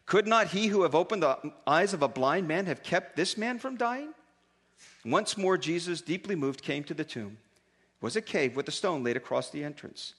Could 0.07 0.27
not 0.27 0.47
he 0.47 0.69
who 0.69 0.85
have 0.85 0.95
opened 0.95 1.23
the 1.23 1.53
eyes 1.67 1.93
of 1.93 2.01
a 2.01 2.09
blind 2.09 2.49
man 2.49 2.65
have 2.65 2.83
kept 2.83 3.17
this 3.17 3.37
man 3.37 3.59
from 3.59 3.77
dying? 3.77 4.15
Once 5.05 5.37
more, 5.37 5.59
Jesus, 5.59 6.01
deeply 6.01 6.35
moved, 6.35 6.63
came 6.63 6.83
to 6.85 6.95
the 6.95 7.05
tomb. 7.05 7.37
It 8.01 8.03
was 8.03 8.17
a 8.17 8.23
cave 8.23 8.57
with 8.57 8.67
a 8.69 8.73
stone 8.73 9.05
laid 9.05 9.19
across 9.19 9.51
the 9.51 9.63
entrance. 9.63 10.15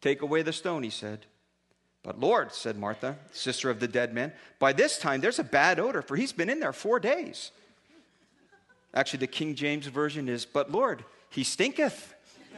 Take 0.00 0.22
away 0.22 0.40
the 0.40 0.50
stone, 0.50 0.82
he 0.82 0.88
said. 0.88 1.26
But 2.02 2.18
Lord, 2.18 2.54
said 2.54 2.78
Martha, 2.78 3.18
sister 3.32 3.68
of 3.68 3.80
the 3.80 3.88
dead 3.88 4.14
man, 4.14 4.32
by 4.58 4.72
this 4.72 4.96
time 4.96 5.20
there's 5.20 5.38
a 5.38 5.44
bad 5.44 5.78
odor, 5.78 6.00
for 6.00 6.16
he's 6.16 6.32
been 6.32 6.48
in 6.48 6.58
there 6.58 6.72
four 6.72 7.00
days. 7.00 7.50
Actually, 8.94 9.18
the 9.18 9.26
King 9.26 9.54
James 9.54 9.88
Version 9.88 10.26
is, 10.26 10.46
But 10.46 10.72
Lord, 10.72 11.04
he 11.28 11.44
stinketh. 11.44 12.14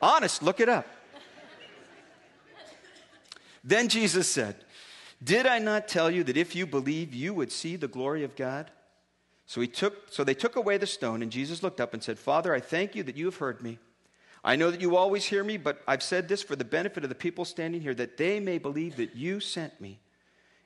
Honest, 0.00 0.44
look 0.44 0.60
it 0.60 0.68
up. 0.68 0.86
Then 3.64 3.88
Jesus 3.88 4.28
said, 4.28 4.56
Did 5.22 5.46
I 5.46 5.58
not 5.58 5.88
tell 5.88 6.10
you 6.10 6.24
that 6.24 6.36
if 6.36 6.56
you 6.56 6.66
believe, 6.66 7.14
you 7.14 7.34
would 7.34 7.52
see 7.52 7.76
the 7.76 7.88
glory 7.88 8.24
of 8.24 8.36
God? 8.36 8.70
So, 9.46 9.60
he 9.60 9.66
took, 9.66 10.10
so 10.10 10.24
they 10.24 10.34
took 10.34 10.56
away 10.56 10.78
the 10.78 10.86
stone, 10.86 11.22
and 11.22 11.30
Jesus 11.30 11.62
looked 11.62 11.80
up 11.80 11.92
and 11.94 12.02
said, 12.02 12.18
Father, 12.18 12.54
I 12.54 12.60
thank 12.60 12.94
you 12.94 13.02
that 13.02 13.16
you 13.16 13.26
have 13.26 13.36
heard 13.36 13.62
me. 13.62 13.78
I 14.44 14.56
know 14.56 14.70
that 14.70 14.80
you 14.80 14.96
always 14.96 15.24
hear 15.24 15.44
me, 15.44 15.56
but 15.56 15.82
I've 15.86 16.02
said 16.02 16.28
this 16.28 16.42
for 16.42 16.56
the 16.56 16.64
benefit 16.64 17.04
of 17.04 17.08
the 17.08 17.14
people 17.14 17.44
standing 17.44 17.80
here, 17.80 17.94
that 17.94 18.16
they 18.16 18.40
may 18.40 18.58
believe 18.58 18.96
that 18.96 19.14
you 19.14 19.40
sent 19.40 19.80
me. 19.80 20.00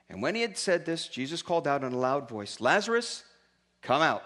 And 0.09 0.21
when 0.21 0.35
he 0.35 0.41
had 0.41 0.57
said 0.57 0.85
this, 0.85 1.07
Jesus 1.07 1.41
called 1.41 1.67
out 1.67 1.83
in 1.83 1.93
a 1.93 1.97
loud 1.97 2.29
voice, 2.29 2.59
Lazarus, 2.59 3.23
come 3.81 4.01
out. 4.01 4.23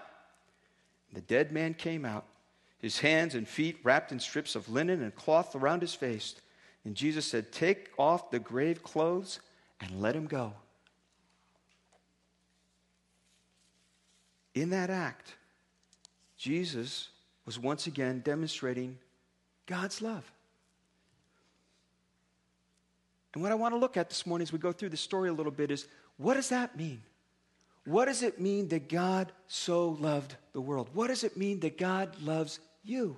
The 1.12 1.22
dead 1.22 1.52
man 1.52 1.74
came 1.74 2.06
out, 2.06 2.26
his 2.80 3.00
hands 3.00 3.36
and 3.36 3.48
feet 3.48 3.80
wrapped 3.84 4.12
in 4.12 4.20
strips 4.20 4.56
of 4.56 4.70
linen 4.70 5.02
and 5.02 5.14
cloth 5.14 5.56
around 5.56 5.82
his 5.82 5.94
face. 5.94 6.36
And 6.86 6.96
Jesus 6.96 7.26
said, 7.26 7.52
Take 7.52 7.90
off 7.98 8.32
the 8.32 8.40
grave 8.40 8.84
clothes 8.84 9.40
and 9.80 10.02
let 10.02 10.16
him 10.16 10.28
go. 10.28 10.54
In 14.54 14.70
that 14.72 14.90
act, 14.90 15.36
Jesus 16.38 17.10
was 17.46 17.58
once 17.58 17.88
again 17.88 18.22
demonstrating 18.26 18.98
God's 19.66 20.02
love. 20.02 20.30
And 23.34 23.42
what 23.42 23.52
I 23.52 23.56
want 23.56 23.74
to 23.74 23.80
look 23.80 23.96
at 23.96 24.10
this 24.10 24.26
morning 24.26 24.44
as 24.44 24.52
we 24.52 24.60
go 24.60 24.72
through 24.72 24.90
the 24.90 24.98
story 24.98 25.30
a 25.30 25.34
little 25.34 25.52
bit 25.52 25.72
is 25.72 25.88
what 26.18 26.34
does 26.34 26.50
that 26.50 26.78
mean? 26.78 27.02
What 27.86 28.06
does 28.06 28.22
it 28.24 28.40
mean 28.40 28.68
that 28.70 28.90
God 28.90 29.32
so 29.48 29.90
loved 29.90 30.36
the 30.54 30.62
world? 30.62 30.90
What 30.94 31.08
does 31.08 31.24
it 31.24 31.38
mean 31.38 31.62
that 31.62 31.78
God 31.78 32.16
loves 32.22 32.60
you? 32.84 33.18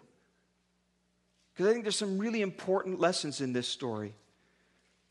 Because 1.53 1.69
I 1.69 1.73
think 1.73 1.83
there's 1.83 1.95
some 1.95 2.17
really 2.17 2.41
important 2.41 2.99
lessons 2.99 3.41
in 3.41 3.53
this 3.53 3.67
story. 3.67 4.13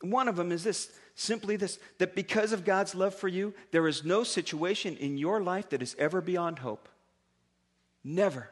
One 0.01 0.27
of 0.27 0.35
them 0.35 0.51
is 0.51 0.63
this 0.63 0.91
simply 1.15 1.55
this 1.55 1.79
that 1.99 2.15
because 2.15 2.51
of 2.51 2.65
God's 2.65 2.93
love 2.95 3.15
for 3.15 3.27
you, 3.27 3.53
there 3.71 3.87
is 3.87 4.03
no 4.03 4.23
situation 4.23 4.97
in 4.97 5.17
your 5.17 5.41
life 5.41 5.69
that 5.69 5.81
is 5.81 5.95
ever 5.97 6.19
beyond 6.19 6.59
hope. 6.59 6.89
Never. 8.03 8.49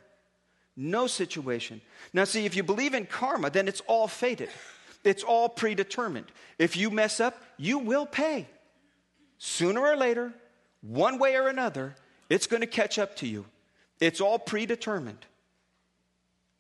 No 0.78 1.08
situation. 1.08 1.82
Now, 2.14 2.24
see, 2.24 2.46
if 2.46 2.56
you 2.56 2.64
believe 2.64 2.94
in 2.94 3.06
karma, 3.06 3.50
then 3.50 3.68
it's 3.68 3.82
all 3.82 4.08
fated. 4.08 4.50
It's 5.04 5.24
all 5.24 5.50
predetermined. 5.50 6.28
If 6.58 6.78
you 6.78 6.90
mess 6.90 7.20
up, 7.20 7.42
you 7.58 7.80
will 7.80 8.06
pay. 8.06 8.48
sooner 9.38 9.82
or 9.82 9.98
later, 9.98 10.32
one 10.82 11.18
way 11.18 11.36
or 11.36 11.48
another, 11.48 11.96
it's 12.30 12.48
going 12.48 12.62
to 12.62 12.68
catch 12.68 13.00
up 13.00 13.16
to 13.18 13.28
you. 13.28 13.46
It's 14.00 14.22
all 14.22 14.40
predetermined. 14.40 15.26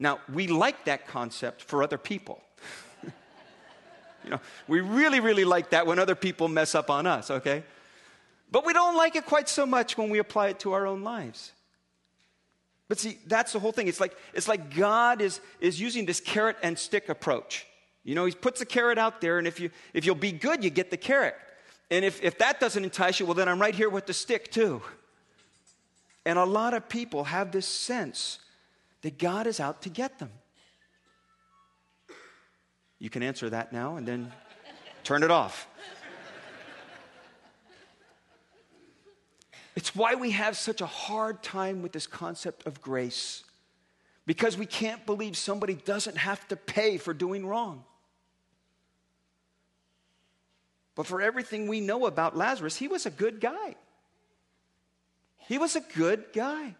Now, 0.01 0.19
we 0.33 0.47
like 0.47 0.85
that 0.85 1.05
concept 1.05 1.61
for 1.61 1.83
other 1.83 1.99
people. 1.99 2.41
you 4.23 4.31
know, 4.31 4.39
we 4.67 4.81
really, 4.81 5.19
really 5.19 5.45
like 5.45 5.69
that 5.69 5.85
when 5.85 5.99
other 5.99 6.15
people 6.15 6.47
mess 6.47 6.73
up 6.73 6.89
on 6.89 7.05
us, 7.05 7.29
okay? 7.29 7.63
But 8.49 8.65
we 8.65 8.73
don't 8.73 8.97
like 8.97 9.15
it 9.15 9.27
quite 9.27 9.47
so 9.47 9.63
much 9.63 9.99
when 9.99 10.09
we 10.09 10.17
apply 10.17 10.47
it 10.47 10.59
to 10.61 10.73
our 10.73 10.87
own 10.87 11.03
lives. 11.03 11.51
But 12.87 12.97
see, 12.97 13.19
that's 13.27 13.53
the 13.53 13.59
whole 13.59 13.71
thing. 13.71 13.87
It's 13.87 13.99
like, 13.99 14.17
it's 14.33 14.47
like 14.47 14.75
God 14.75 15.21
is, 15.21 15.39
is 15.59 15.79
using 15.79 16.07
this 16.07 16.19
carrot 16.19 16.57
and 16.63 16.79
stick 16.79 17.07
approach. 17.07 17.67
You 18.03 18.15
know, 18.15 18.25
he 18.25 18.31
puts 18.31 18.57
the 18.59 18.65
carrot 18.65 18.97
out 18.97 19.21
there, 19.21 19.37
and 19.37 19.47
if, 19.47 19.59
you, 19.59 19.69
if 19.93 20.03
you'll 20.03 20.15
be 20.15 20.31
good, 20.31 20.63
you 20.63 20.71
get 20.71 20.89
the 20.89 20.97
carrot. 20.97 21.35
And 21.91 22.03
if, 22.03 22.23
if 22.23 22.39
that 22.39 22.59
doesn't 22.59 22.83
entice 22.83 23.19
you, 23.19 23.27
well, 23.27 23.35
then 23.35 23.47
I'm 23.47 23.61
right 23.61 23.75
here 23.75 23.89
with 23.89 24.07
the 24.07 24.13
stick, 24.13 24.51
too. 24.51 24.81
And 26.25 26.39
a 26.39 26.43
lot 26.43 26.73
of 26.73 26.89
people 26.89 27.25
have 27.25 27.51
this 27.51 27.67
sense 27.67 28.39
that 29.01 29.17
God 29.17 29.47
is 29.47 29.59
out 29.59 29.81
to 29.83 29.89
get 29.89 30.19
them. 30.19 30.31
You 32.99 33.09
can 33.09 33.23
answer 33.23 33.49
that 33.49 33.73
now 33.73 33.95
and 33.95 34.07
then 34.07 34.31
turn 35.03 35.23
it 35.23 35.31
off. 35.31 35.67
It's 39.75 39.95
why 39.95 40.15
we 40.15 40.31
have 40.31 40.57
such 40.57 40.81
a 40.81 40.85
hard 40.85 41.41
time 41.41 41.81
with 41.81 41.93
this 41.93 42.05
concept 42.05 42.67
of 42.67 42.81
grace. 42.81 43.43
Because 44.25 44.57
we 44.57 44.65
can't 44.65 45.05
believe 45.05 45.35
somebody 45.35 45.73
doesn't 45.73 46.17
have 46.17 46.47
to 46.49 46.55
pay 46.55 46.97
for 46.97 47.13
doing 47.13 47.45
wrong. 47.45 47.83
But 50.93 51.07
for 51.07 51.21
everything 51.21 51.67
we 51.67 51.79
know 51.81 52.05
about 52.05 52.37
Lazarus, 52.37 52.75
he 52.75 52.87
was 52.87 53.05
a 53.05 53.09
good 53.09 53.39
guy. 53.39 53.75
He 55.37 55.57
was 55.57 55.75
a 55.75 55.81
good 55.81 56.25
guy. 56.33 56.75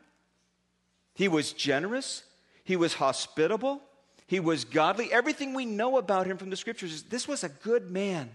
He 1.14 1.28
was 1.28 1.54
generous, 1.54 2.24
he 2.64 2.76
was 2.76 2.94
hospitable, 2.94 3.82
he 4.28 4.40
was 4.40 4.64
godly. 4.64 5.12
Everything 5.12 5.54
we 5.54 5.66
know 5.66 5.98
about 5.98 6.26
him 6.26 6.38
from 6.38 6.50
the 6.50 6.56
scriptures 6.56 6.94
is 6.94 7.04
this 7.04 7.28
was 7.28 7.44
a 7.44 7.50
good 7.50 7.92
man. 7.92 8.30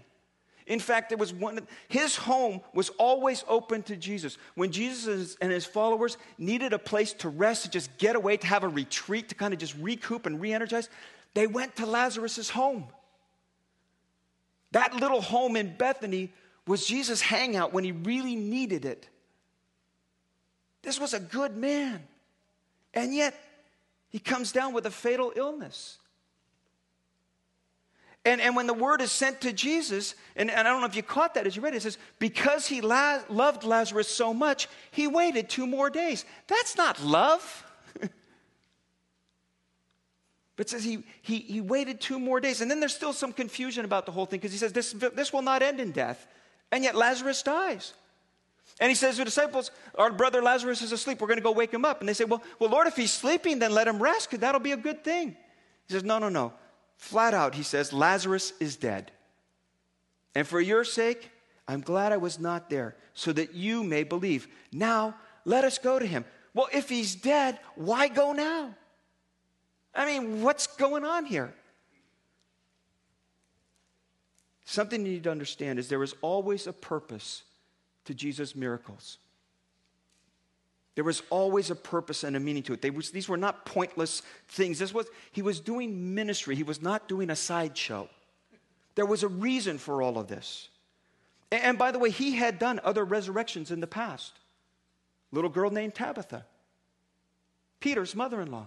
In 0.67 0.79
fact, 0.79 1.09
there 1.09 1.17
was 1.17 1.33
one, 1.33 1.65
his 1.87 2.17
home 2.17 2.59
was 2.73 2.89
always 2.89 3.43
open 3.47 3.83
to 3.83 3.95
Jesus. 3.95 4.37
When 4.55 4.71
Jesus 4.71 5.37
and 5.39 5.49
his 5.49 5.65
followers 5.65 6.17
needed 6.37 6.73
a 6.73 6.79
place 6.79 7.13
to 7.13 7.29
rest, 7.29 7.63
to 7.63 7.69
just 7.69 7.97
get 7.97 8.17
away, 8.17 8.35
to 8.35 8.47
have 8.47 8.65
a 8.65 8.67
retreat, 8.67 9.29
to 9.29 9.35
kind 9.35 9.53
of 9.53 9.59
just 9.59 9.75
recoup 9.77 10.25
and 10.25 10.41
re 10.41 10.53
energize, 10.53 10.89
they 11.33 11.47
went 11.47 11.77
to 11.77 11.85
Lazarus' 11.85 12.49
home. 12.49 12.85
That 14.71 14.93
little 14.93 15.21
home 15.21 15.55
in 15.55 15.77
Bethany 15.77 16.33
was 16.67 16.85
Jesus' 16.85 17.21
hangout 17.21 17.73
when 17.73 17.85
he 17.85 17.93
really 17.93 18.35
needed 18.35 18.83
it. 18.83 19.07
This 20.81 20.99
was 20.99 21.13
a 21.13 21.19
good 21.19 21.55
man. 21.55 22.03
And 22.97 23.13
yet, 23.13 23.39
he 24.09 24.17
comes 24.17 24.51
down 24.51 24.73
with 24.73 24.87
a 24.87 24.91
fatal 24.91 25.31
illness. 25.35 25.99
And, 28.25 28.41
and 28.41 28.55
when 28.55 28.65
the 28.65 28.73
word 28.73 29.01
is 29.01 29.11
sent 29.11 29.41
to 29.41 29.53
Jesus, 29.53 30.15
and, 30.35 30.49
and 30.49 30.67
I 30.67 30.71
don't 30.71 30.81
know 30.81 30.87
if 30.87 30.95
you 30.95 31.03
caught 31.03 31.35
that 31.35 31.45
as 31.45 31.55
you 31.55 31.61
read 31.61 31.75
it, 31.75 31.77
it 31.77 31.83
says, 31.83 31.99
because 32.17 32.65
he 32.65 32.81
la- 32.81 33.21
loved 33.29 33.63
Lazarus 33.63 34.07
so 34.07 34.33
much, 34.33 34.67
he 34.89 35.05
waited 35.05 35.47
two 35.47 35.67
more 35.67 35.91
days. 35.91 36.25
That's 36.47 36.75
not 36.75 36.99
love. 37.03 37.63
but 38.01 38.09
it 40.57 40.69
says 40.69 40.83
he, 40.83 41.03
he, 41.21 41.37
he 41.37 41.61
waited 41.61 42.01
two 42.01 42.19
more 42.19 42.39
days. 42.39 42.61
And 42.61 42.71
then 42.71 42.79
there's 42.79 42.95
still 42.95 43.13
some 43.13 43.31
confusion 43.31 43.85
about 43.85 44.07
the 44.07 44.11
whole 44.11 44.25
thing 44.25 44.39
because 44.39 44.53
he 44.53 44.57
says, 44.57 44.73
this, 44.73 44.93
this 44.93 45.31
will 45.31 45.43
not 45.43 45.61
end 45.61 45.79
in 45.79 45.91
death. 45.91 46.25
And 46.71 46.83
yet 46.83 46.95
Lazarus 46.95 47.43
dies. 47.43 47.93
And 48.79 48.89
he 48.89 48.95
says 48.95 49.15
to 49.15 49.21
the 49.21 49.25
disciples, 49.25 49.71
Our 49.95 50.11
brother 50.11 50.41
Lazarus 50.41 50.81
is 50.81 50.91
asleep. 50.91 51.19
We're 51.19 51.27
going 51.27 51.39
to 51.39 51.43
go 51.43 51.51
wake 51.51 51.73
him 51.73 51.85
up. 51.85 51.99
And 51.99 52.07
they 52.07 52.13
say, 52.13 52.25
Well, 52.25 52.43
well 52.59 52.69
Lord, 52.69 52.87
if 52.87 52.95
he's 52.95 53.11
sleeping, 53.11 53.59
then 53.59 53.71
let 53.71 53.87
him 53.87 54.01
rest 54.01 54.29
because 54.29 54.41
that'll 54.41 54.61
be 54.61 54.71
a 54.71 54.77
good 54.77 55.03
thing. 55.03 55.35
He 55.87 55.93
says, 55.93 56.03
No, 56.03 56.19
no, 56.19 56.29
no. 56.29 56.53
Flat 56.97 57.33
out, 57.33 57.55
he 57.55 57.63
says, 57.63 57.93
Lazarus 57.93 58.53
is 58.59 58.75
dead. 58.75 59.11
And 60.35 60.47
for 60.47 60.59
your 60.59 60.83
sake, 60.83 61.31
I'm 61.67 61.81
glad 61.81 62.11
I 62.11 62.17
was 62.17 62.39
not 62.39 62.69
there 62.69 62.95
so 63.13 63.33
that 63.33 63.53
you 63.53 63.83
may 63.83 64.03
believe. 64.03 64.47
Now, 64.71 65.15
let 65.45 65.63
us 65.63 65.77
go 65.77 65.99
to 65.99 66.05
him. 66.05 66.25
Well, 66.53 66.67
if 66.73 66.89
he's 66.89 67.15
dead, 67.15 67.59
why 67.75 68.07
go 68.07 68.33
now? 68.33 68.75
I 69.93 70.05
mean, 70.05 70.41
what's 70.41 70.67
going 70.67 71.03
on 71.03 71.25
here? 71.25 71.53
Something 74.65 75.05
you 75.05 75.13
need 75.13 75.23
to 75.23 75.31
understand 75.31 75.79
is 75.79 75.87
there 75.87 76.03
is 76.03 76.13
always 76.21 76.67
a 76.67 76.73
purpose 76.73 77.43
to 78.07 78.13
Jesus' 78.13 78.55
miracles. 78.55 79.19
There 80.95 81.03
was 81.03 81.21
always 81.29 81.69
a 81.69 81.75
purpose 81.75 82.23
and 82.23 82.35
a 82.35 82.39
meaning 82.39 82.63
to 82.63 82.73
it. 82.73 82.93
Was, 82.93 83.11
these 83.11 83.29
were 83.29 83.37
not 83.37 83.65
pointless 83.65 84.23
things. 84.47 84.79
This 84.79 84.93
was, 84.93 85.05
he 85.31 85.43
was 85.43 85.59
doing 85.59 86.15
ministry, 86.15 86.55
he 86.55 86.63
was 86.63 86.81
not 86.81 87.07
doing 87.07 87.29
a 87.29 87.35
sideshow. 87.35 88.09
There 88.95 89.05
was 89.05 89.21
a 89.21 89.27
reason 89.27 89.77
for 89.77 90.01
all 90.01 90.17
of 90.17 90.27
this. 90.27 90.69
And, 91.51 91.61
and 91.63 91.77
by 91.77 91.91
the 91.91 91.99
way, 91.99 92.09
he 92.09 92.35
had 92.35 92.57
done 92.57 92.81
other 92.83 93.05
resurrections 93.05 93.69
in 93.69 93.79
the 93.79 93.87
past. 93.87 94.33
Little 95.31 95.51
girl 95.51 95.69
named 95.69 95.93
Tabitha, 95.93 96.45
Peter's 97.79 98.15
mother 98.15 98.41
in 98.41 98.49
law. 98.49 98.65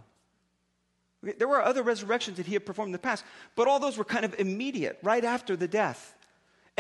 There 1.23 1.49
were 1.49 1.63
other 1.63 1.83
resurrections 1.83 2.37
that 2.37 2.47
he 2.47 2.55
had 2.55 2.65
performed 2.65 2.91
in 2.91 2.93
the 2.93 2.99
past, 2.99 3.25
but 3.57 3.67
all 3.67 3.81
those 3.81 3.99
were 3.99 4.05
kind 4.05 4.25
of 4.25 4.39
immediate, 4.39 4.99
right 5.03 5.25
after 5.25 5.57
the 5.57 5.69
death. 5.69 6.15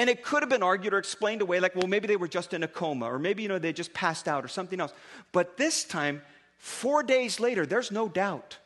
And 0.00 0.08
it 0.08 0.22
could 0.22 0.42
have 0.42 0.48
been 0.48 0.62
argued 0.62 0.94
or 0.94 0.98
explained 0.98 1.42
away 1.42 1.60
like, 1.60 1.76
well, 1.76 1.86
maybe 1.86 2.06
they 2.06 2.16
were 2.16 2.26
just 2.26 2.54
in 2.54 2.62
a 2.62 2.68
coma, 2.68 3.04
or 3.04 3.18
maybe, 3.18 3.42
you 3.42 3.50
know, 3.50 3.58
they 3.58 3.74
just 3.74 3.92
passed 3.92 4.28
out 4.28 4.42
or 4.42 4.48
something 4.48 4.80
else. 4.80 4.94
But 5.30 5.58
this 5.58 5.84
time, 5.84 6.22
four 6.56 7.02
days 7.02 7.38
later, 7.38 7.66
there's 7.66 7.92
no 7.92 8.08
doubt. 8.08 8.56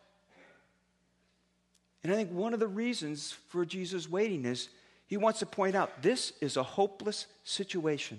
And 2.05 2.13
I 2.13 2.15
think 2.15 2.31
one 2.31 2.55
of 2.55 2.61
the 2.61 2.69
reasons 2.69 3.33
for 3.49 3.65
Jesus 3.65 4.09
waiting 4.09 4.45
is 4.45 4.69
he 5.09 5.17
wants 5.17 5.41
to 5.41 5.47
point 5.47 5.75
out 5.75 6.03
this 6.03 6.35
is 6.41 6.57
a 6.57 6.63
hopeless 6.63 7.27
situation. 7.43 8.19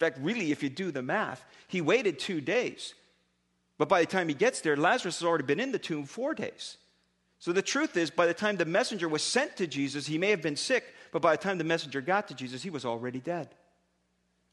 fact, 0.00 0.18
really, 0.20 0.50
if 0.50 0.64
you 0.64 0.68
do 0.68 0.90
the 0.90 1.00
math, 1.00 1.44
he 1.68 1.80
waited 1.80 2.18
two 2.18 2.40
days. 2.40 2.94
But 3.76 3.88
by 3.88 4.00
the 4.00 4.06
time 4.06 4.26
he 4.26 4.34
gets 4.34 4.62
there, 4.62 4.76
Lazarus 4.76 5.20
has 5.20 5.24
already 5.24 5.44
been 5.44 5.60
in 5.60 5.70
the 5.70 5.78
tomb 5.78 6.06
four 6.06 6.34
days. 6.34 6.76
So 7.38 7.52
the 7.52 7.62
truth 7.62 7.96
is, 7.96 8.10
by 8.10 8.26
the 8.26 8.34
time 8.34 8.56
the 8.56 8.64
messenger 8.64 9.08
was 9.08 9.22
sent 9.22 9.56
to 9.56 9.66
Jesus, 9.66 10.06
he 10.06 10.18
may 10.18 10.30
have 10.30 10.42
been 10.42 10.56
sick, 10.56 10.94
but 11.12 11.22
by 11.22 11.36
the 11.36 11.42
time 11.42 11.58
the 11.58 11.64
messenger 11.64 12.00
got 12.00 12.28
to 12.28 12.34
Jesus, 12.34 12.62
he 12.62 12.70
was 12.70 12.84
already 12.84 13.20
dead. 13.20 13.48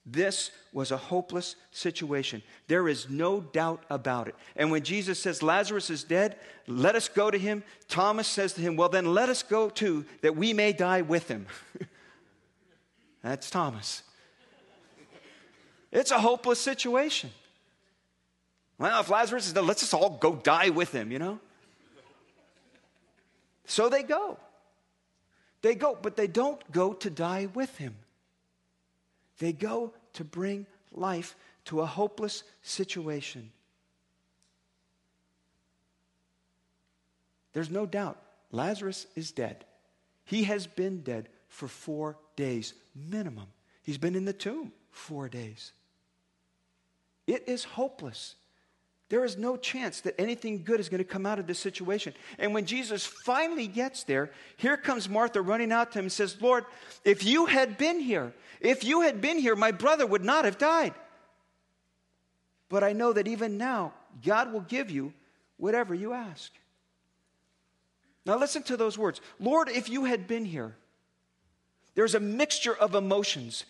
This 0.05 0.51
was 0.71 0.91
a 0.91 0.97
hopeless 0.97 1.55
situation. 1.71 2.43
There 2.67 2.87
is 2.87 3.09
no 3.09 3.41
doubt 3.41 3.83
about 3.89 4.27
it. 4.27 4.35
And 4.55 4.69
when 4.69 4.83
Jesus 4.83 5.19
says, 5.19 5.41
Lazarus 5.41 5.89
is 5.89 6.03
dead, 6.03 6.37
let 6.67 6.93
us 6.93 7.09
go 7.09 7.31
to 7.31 7.39
him, 7.39 7.63
Thomas 7.87 8.27
says 8.27 8.53
to 8.53 8.61
him, 8.61 8.75
Well, 8.75 8.89
then 8.89 9.15
let 9.15 9.29
us 9.29 9.41
go 9.41 9.67
too, 9.67 10.05
that 10.21 10.35
we 10.35 10.53
may 10.53 10.73
die 10.73 11.01
with 11.01 11.27
him. 11.27 11.47
That's 13.23 13.49
Thomas. 13.49 14.03
It's 15.91 16.11
a 16.11 16.19
hopeless 16.19 16.59
situation. 16.59 17.31
Well, 18.77 19.01
if 19.01 19.09
Lazarus 19.09 19.47
is 19.47 19.53
dead, 19.53 19.63
let's 19.63 19.79
just 19.79 19.93
all 19.95 20.11
go 20.11 20.35
die 20.35 20.69
with 20.69 20.91
him, 20.91 21.11
you 21.11 21.17
know? 21.17 21.39
So 23.65 23.89
they 23.89 24.03
go. 24.03 24.37
They 25.61 25.75
go, 25.75 25.97
but 25.99 26.15
they 26.15 26.27
don't 26.27 26.61
go 26.71 26.93
to 26.93 27.09
die 27.09 27.47
with 27.53 27.77
him. 27.77 27.95
They 29.39 29.51
go 29.51 29.93
to 30.13 30.23
bring 30.23 30.67
life 30.93 31.35
to 31.65 31.81
a 31.81 31.85
hopeless 31.85 32.43
situation. 32.61 33.51
There's 37.53 37.71
no 37.71 37.85
doubt 37.85 38.21
Lazarus 38.51 39.07
is 39.15 39.31
dead. 39.31 39.65
He 40.25 40.43
has 40.43 40.67
been 40.67 41.01
dead 41.01 41.29
for 41.47 41.67
four 41.67 42.17
days, 42.35 42.73
minimum. 42.95 43.47
He's 43.83 43.97
been 43.97 44.15
in 44.15 44.25
the 44.25 44.33
tomb 44.33 44.71
four 44.91 45.29
days. 45.29 45.71
It 47.27 47.43
is 47.47 47.63
hopeless. 47.63 48.35
There 49.09 49.23
is 49.23 49.37
no 49.37 49.55
chance 49.55 50.01
that 50.01 50.19
anything 50.19 50.63
good 50.63 50.79
is 50.79 50.89
going 50.89 50.99
to 50.99 51.03
come 51.03 51.25
out 51.25 51.37
of 51.37 51.45
this 51.45 51.59
situation. 51.59 52.13
And 52.39 52.53
when 52.53 52.65
Jesus 52.65 53.05
finally 53.05 53.67
gets 53.67 54.03
there, 54.03 54.31
here 54.57 54.77
comes 54.77 55.07
Martha 55.07 55.41
running 55.41 55.71
out 55.71 55.91
to 55.91 55.99
him 55.99 56.05
and 56.05 56.11
says, 56.11 56.41
Lord, 56.41 56.65
if 57.03 57.23
you 57.23 57.45
had 57.45 57.77
been 57.77 57.99
here, 57.99 58.33
if 58.61 58.83
you 58.83 59.01
had 59.01 59.21
been 59.21 59.37
here, 59.37 59.55
my 59.55 59.71
brother 59.71 60.07
would 60.07 60.23
not 60.23 60.45
have 60.45 60.57
died. 60.57 60.95
But 62.67 62.83
I 62.83 62.93
know 62.93 63.13
that 63.13 63.27
even 63.27 63.57
now, 63.57 63.93
God 64.23 64.51
will 64.51 64.61
give 64.61 64.89
you 64.89 65.13
whatever 65.57 65.93
you 65.93 66.13
ask. 66.13 66.51
Now, 68.25 68.37
listen 68.39 68.63
to 68.63 68.77
those 68.77 68.97
words 68.97 69.21
Lord, 69.39 69.69
if 69.69 69.87
you 69.87 70.05
had 70.05 70.27
been 70.27 70.45
here, 70.45 70.75
there's 71.93 72.15
a 72.15 72.19
mixture 72.19 72.75
of 72.75 72.95
emotions. 72.95 73.65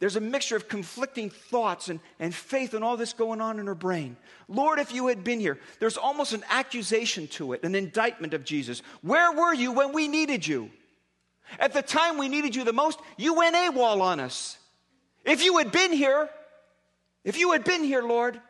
There's 0.00 0.16
a 0.16 0.20
mixture 0.20 0.56
of 0.56 0.68
conflicting 0.68 1.30
thoughts 1.30 1.88
and, 1.88 2.00
and 2.18 2.34
faith 2.34 2.74
and 2.74 2.84
all 2.84 2.96
this 2.96 3.12
going 3.12 3.40
on 3.40 3.58
in 3.58 3.66
her 3.66 3.74
brain. 3.74 4.16
Lord, 4.48 4.78
if 4.78 4.92
you 4.92 5.06
had 5.06 5.24
been 5.24 5.40
here, 5.40 5.58
there's 5.78 5.96
almost 5.96 6.32
an 6.32 6.44
accusation 6.50 7.28
to 7.28 7.52
it, 7.52 7.62
an 7.62 7.74
indictment 7.74 8.34
of 8.34 8.44
Jesus. 8.44 8.82
Where 9.02 9.32
were 9.32 9.54
you 9.54 9.72
when 9.72 9.92
we 9.92 10.08
needed 10.08 10.46
you? 10.46 10.70
At 11.58 11.72
the 11.72 11.82
time 11.82 12.18
we 12.18 12.28
needed 12.28 12.56
you 12.56 12.64
the 12.64 12.72
most, 12.72 12.98
you 13.16 13.34
went 13.34 13.54
AWOL 13.54 14.00
on 14.00 14.20
us. 14.20 14.58
If 15.24 15.44
you 15.44 15.58
had 15.58 15.70
been 15.70 15.92
here, 15.92 16.28
if 17.22 17.38
you 17.38 17.52
had 17.52 17.64
been 17.64 17.84
here, 17.84 18.02
Lord, 18.02 18.40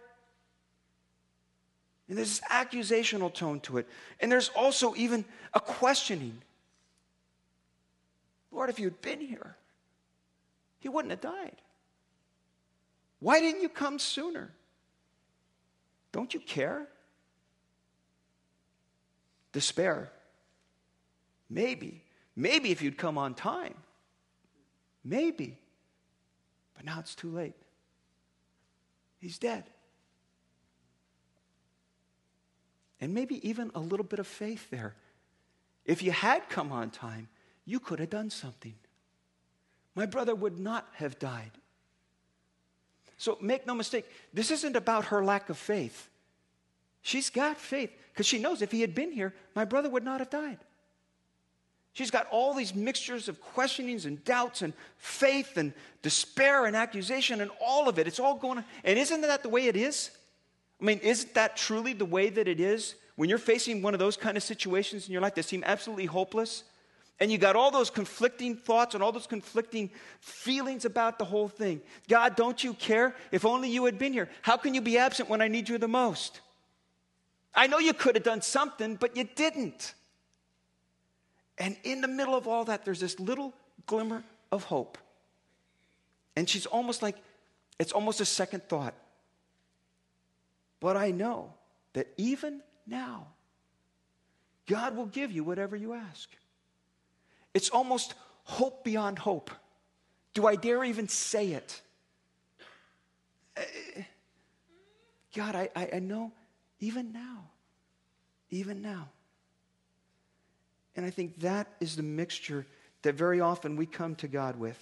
and 2.08 2.18
there's 2.18 2.40
this 2.40 2.48
accusational 2.50 3.32
tone 3.32 3.60
to 3.60 3.78
it. 3.78 3.88
And 4.20 4.30
there's 4.30 4.50
also 4.50 4.94
even 4.94 5.24
a 5.54 5.60
questioning. 5.60 6.42
Lord, 8.50 8.70
if 8.70 8.78
you'd 8.78 9.00
been 9.00 9.20
here, 9.20 9.56
he 10.84 10.90
wouldn't 10.90 11.12
have 11.12 11.22
died. 11.22 11.62
Why 13.18 13.40
didn't 13.40 13.62
you 13.62 13.70
come 13.70 13.98
sooner? 13.98 14.52
Don't 16.12 16.34
you 16.34 16.40
care? 16.40 16.86
Despair. 19.52 20.12
Maybe. 21.48 22.02
Maybe 22.36 22.70
if 22.70 22.82
you'd 22.82 22.98
come 22.98 23.16
on 23.16 23.32
time. 23.32 23.72
Maybe. 25.02 25.56
But 26.74 26.84
now 26.84 26.98
it's 27.00 27.14
too 27.14 27.30
late. 27.30 27.56
He's 29.16 29.38
dead. 29.38 29.64
And 33.00 33.14
maybe 33.14 33.48
even 33.48 33.70
a 33.74 33.80
little 33.80 34.04
bit 34.04 34.18
of 34.18 34.26
faith 34.26 34.68
there. 34.68 34.96
If 35.86 36.02
you 36.02 36.12
had 36.12 36.50
come 36.50 36.72
on 36.72 36.90
time, 36.90 37.28
you 37.64 37.80
could 37.80 38.00
have 38.00 38.10
done 38.10 38.28
something. 38.28 38.74
My 39.94 40.06
brother 40.06 40.34
would 40.34 40.58
not 40.58 40.88
have 40.94 41.18
died. 41.18 41.52
So 43.16 43.38
make 43.40 43.66
no 43.66 43.74
mistake, 43.74 44.06
this 44.32 44.50
isn't 44.50 44.76
about 44.76 45.06
her 45.06 45.24
lack 45.24 45.48
of 45.48 45.56
faith. 45.56 46.08
She's 47.02 47.30
got 47.30 47.58
faith 47.58 47.90
because 48.12 48.26
she 48.26 48.38
knows 48.38 48.62
if 48.62 48.72
he 48.72 48.80
had 48.80 48.94
been 48.94 49.12
here, 49.12 49.34
my 49.54 49.64
brother 49.64 49.88
would 49.88 50.04
not 50.04 50.20
have 50.20 50.30
died. 50.30 50.58
She's 51.92 52.10
got 52.10 52.26
all 52.30 52.54
these 52.54 52.74
mixtures 52.74 53.28
of 53.28 53.40
questionings 53.40 54.04
and 54.04 54.22
doubts 54.24 54.62
and 54.62 54.72
faith 54.96 55.56
and 55.56 55.72
despair 56.02 56.66
and 56.66 56.74
accusation 56.74 57.40
and 57.40 57.52
all 57.64 57.88
of 57.88 58.00
it. 58.00 58.08
It's 58.08 58.18
all 58.18 58.36
going 58.36 58.58
on. 58.58 58.64
And 58.82 58.98
isn't 58.98 59.20
that 59.20 59.44
the 59.44 59.48
way 59.48 59.66
it 59.68 59.76
is? 59.76 60.10
I 60.80 60.84
mean, 60.84 60.98
isn't 60.98 61.34
that 61.34 61.56
truly 61.56 61.92
the 61.92 62.04
way 62.04 62.30
that 62.30 62.48
it 62.48 62.58
is? 62.58 62.96
When 63.14 63.28
you're 63.28 63.38
facing 63.38 63.80
one 63.80 63.94
of 63.94 64.00
those 64.00 64.16
kind 64.16 64.36
of 64.36 64.42
situations 64.42 65.06
in 65.06 65.12
your 65.12 65.22
life 65.22 65.36
that 65.36 65.44
seem 65.44 65.62
absolutely 65.64 66.06
hopeless, 66.06 66.64
and 67.20 67.30
you 67.30 67.38
got 67.38 67.56
all 67.56 67.70
those 67.70 67.90
conflicting 67.90 68.56
thoughts 68.56 68.94
and 68.94 69.02
all 69.02 69.12
those 69.12 69.26
conflicting 69.26 69.90
feelings 70.20 70.84
about 70.84 71.18
the 71.18 71.24
whole 71.24 71.48
thing. 71.48 71.80
God, 72.08 72.34
don't 72.34 72.62
you 72.62 72.74
care? 72.74 73.14
If 73.30 73.44
only 73.44 73.70
you 73.70 73.84
had 73.84 73.98
been 73.98 74.12
here. 74.12 74.28
How 74.42 74.56
can 74.56 74.74
you 74.74 74.80
be 74.80 74.98
absent 74.98 75.28
when 75.28 75.40
I 75.40 75.48
need 75.48 75.68
you 75.68 75.78
the 75.78 75.88
most? 75.88 76.40
I 77.54 77.68
know 77.68 77.78
you 77.78 77.94
could 77.94 78.16
have 78.16 78.24
done 78.24 78.42
something, 78.42 78.96
but 78.96 79.16
you 79.16 79.24
didn't. 79.36 79.94
And 81.56 81.76
in 81.84 82.00
the 82.00 82.08
middle 82.08 82.34
of 82.34 82.48
all 82.48 82.64
that, 82.64 82.84
there's 82.84 82.98
this 82.98 83.20
little 83.20 83.54
glimmer 83.86 84.24
of 84.50 84.64
hope. 84.64 84.98
And 86.36 86.48
she's 86.48 86.66
almost 86.66 87.00
like, 87.00 87.16
it's 87.78 87.92
almost 87.92 88.20
a 88.20 88.24
second 88.24 88.68
thought. 88.68 88.94
But 90.80 90.96
I 90.96 91.12
know 91.12 91.54
that 91.92 92.08
even 92.16 92.60
now, 92.88 93.28
God 94.66 94.96
will 94.96 95.06
give 95.06 95.30
you 95.30 95.44
whatever 95.44 95.76
you 95.76 95.92
ask. 95.92 96.28
It's 97.54 97.70
almost 97.70 98.14
hope 98.42 98.84
beyond 98.84 99.18
hope. 99.18 99.50
Do 100.34 100.46
I 100.46 100.56
dare 100.56 100.84
even 100.84 101.08
say 101.08 101.52
it? 101.52 101.80
Eh, 103.56 104.02
God, 105.34 105.54
I, 105.54 105.68
I, 105.76 105.98
know 106.00 106.32
even 106.80 107.12
now, 107.12 107.44
even 108.50 108.82
now. 108.82 109.08
And 110.96 111.06
I 111.06 111.10
think 111.10 111.40
that 111.40 111.68
is 111.80 111.96
the 111.96 112.02
mixture 112.02 112.66
that 113.02 113.14
very 113.14 113.40
often 113.40 113.76
we 113.76 113.86
come 113.86 114.16
to 114.16 114.28
God 114.28 114.56
with. 114.56 114.78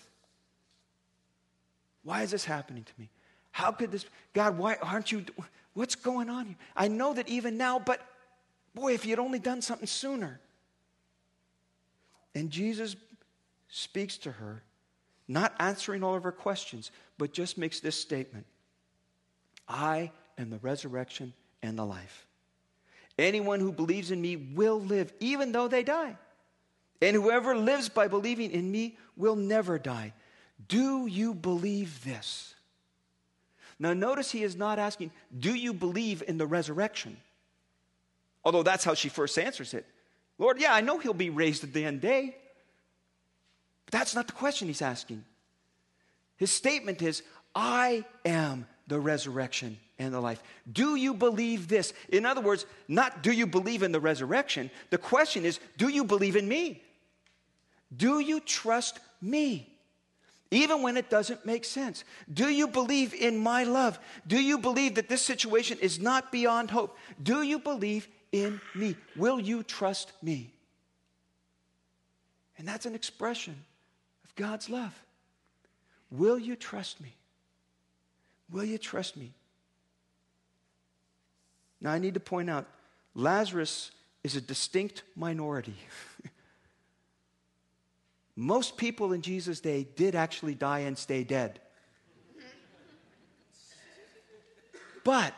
Why 2.04 2.22
is 2.22 2.30
this 2.30 2.44
happening 2.44 2.84
to 2.84 2.92
me? 2.98 3.10
How 3.50 3.70
could 3.70 3.92
this, 3.92 4.06
God, 4.32 4.58
why 4.58 4.76
aren't 4.82 5.12
you, 5.12 5.24
what's 5.74 5.94
going 5.94 6.28
on 6.28 6.46
here? 6.46 6.56
I 6.76 6.88
know 6.88 7.14
that 7.14 7.28
even 7.28 7.56
now, 7.56 7.78
but 7.78 8.00
boy, 8.74 8.94
if 8.94 9.04
you 9.04 9.10
had 9.10 9.18
only 9.18 9.38
done 9.38 9.60
something 9.62 9.86
sooner. 9.86 10.40
And 12.34 12.50
Jesus 12.50 12.96
speaks 13.68 14.18
to 14.18 14.32
her, 14.32 14.62
not 15.28 15.54
answering 15.58 16.02
all 16.02 16.14
of 16.14 16.24
her 16.24 16.32
questions, 16.32 16.90
but 17.18 17.32
just 17.32 17.58
makes 17.58 17.80
this 17.80 17.96
statement 17.96 18.46
I 19.68 20.10
am 20.38 20.50
the 20.50 20.58
resurrection 20.58 21.32
and 21.62 21.78
the 21.78 21.84
life. 21.84 22.26
Anyone 23.18 23.60
who 23.60 23.72
believes 23.72 24.10
in 24.10 24.20
me 24.20 24.36
will 24.36 24.80
live, 24.80 25.12
even 25.20 25.52
though 25.52 25.68
they 25.68 25.82
die. 25.82 26.16
And 27.00 27.16
whoever 27.16 27.56
lives 27.56 27.88
by 27.88 28.08
believing 28.08 28.52
in 28.52 28.70
me 28.70 28.96
will 29.16 29.36
never 29.36 29.78
die. 29.78 30.12
Do 30.68 31.06
you 31.06 31.34
believe 31.34 32.04
this? 32.04 32.54
Now, 33.78 33.92
notice 33.92 34.30
he 34.30 34.44
is 34.44 34.56
not 34.56 34.78
asking, 34.78 35.10
Do 35.36 35.54
you 35.54 35.72
believe 35.72 36.22
in 36.26 36.38
the 36.38 36.46
resurrection? 36.46 37.16
Although 38.44 38.62
that's 38.62 38.84
how 38.84 38.94
she 38.94 39.08
first 39.08 39.38
answers 39.38 39.74
it. 39.74 39.86
Lord, 40.38 40.60
yeah, 40.60 40.74
I 40.74 40.80
know 40.80 40.98
he'll 40.98 41.14
be 41.14 41.30
raised 41.30 41.64
at 41.64 41.72
the 41.72 41.84
end 41.84 42.00
day. 42.00 42.36
But 43.86 43.92
that's 43.92 44.14
not 44.14 44.26
the 44.26 44.32
question 44.32 44.68
he's 44.68 44.82
asking. 44.82 45.24
His 46.36 46.50
statement 46.50 47.02
is, 47.02 47.22
I 47.54 48.04
am 48.24 48.66
the 48.88 48.98
resurrection 48.98 49.78
and 49.98 50.12
the 50.12 50.20
life. 50.20 50.42
Do 50.70 50.96
you 50.96 51.14
believe 51.14 51.68
this? 51.68 51.92
In 52.08 52.26
other 52.26 52.40
words, 52.40 52.66
not 52.88 53.22
do 53.22 53.30
you 53.30 53.46
believe 53.46 53.82
in 53.82 53.92
the 53.92 54.00
resurrection? 54.00 54.70
The 54.90 54.98
question 54.98 55.44
is, 55.44 55.60
do 55.76 55.88
you 55.88 56.04
believe 56.04 56.36
in 56.36 56.48
me? 56.48 56.82
Do 57.96 58.18
you 58.18 58.40
trust 58.40 58.98
me? 59.20 59.68
Even 60.50 60.82
when 60.82 60.96
it 60.96 61.08
doesn't 61.08 61.46
make 61.46 61.64
sense. 61.64 62.04
Do 62.32 62.48
you 62.48 62.68
believe 62.68 63.14
in 63.14 63.38
my 63.38 63.64
love? 63.64 63.98
Do 64.26 64.38
you 64.38 64.58
believe 64.58 64.96
that 64.96 65.08
this 65.08 65.22
situation 65.22 65.78
is 65.80 65.98
not 65.98 66.30
beyond 66.30 66.70
hope? 66.70 66.96
Do 67.22 67.42
you 67.42 67.58
believe 67.58 68.08
in 68.32 68.60
me? 68.74 68.96
Will 69.14 69.38
you 69.38 69.62
trust 69.62 70.12
me? 70.22 70.50
And 72.58 72.66
that's 72.66 72.86
an 72.86 72.94
expression 72.94 73.56
of 74.24 74.34
God's 74.34 74.68
love. 74.68 74.98
Will 76.10 76.38
you 76.38 76.56
trust 76.56 77.00
me? 77.00 77.14
Will 78.50 78.64
you 78.64 78.78
trust 78.78 79.16
me? 79.16 79.32
Now, 81.80 81.92
I 81.92 81.98
need 81.98 82.14
to 82.14 82.20
point 82.20 82.48
out 82.48 82.66
Lazarus 83.14 83.90
is 84.22 84.36
a 84.36 84.40
distinct 84.40 85.02
minority. 85.16 85.74
Most 88.36 88.76
people 88.76 89.12
in 89.12 89.20
Jesus' 89.20 89.60
day 89.60 89.86
did 89.96 90.14
actually 90.14 90.54
die 90.54 90.80
and 90.80 90.96
stay 90.96 91.24
dead. 91.24 91.60
But, 95.04 95.34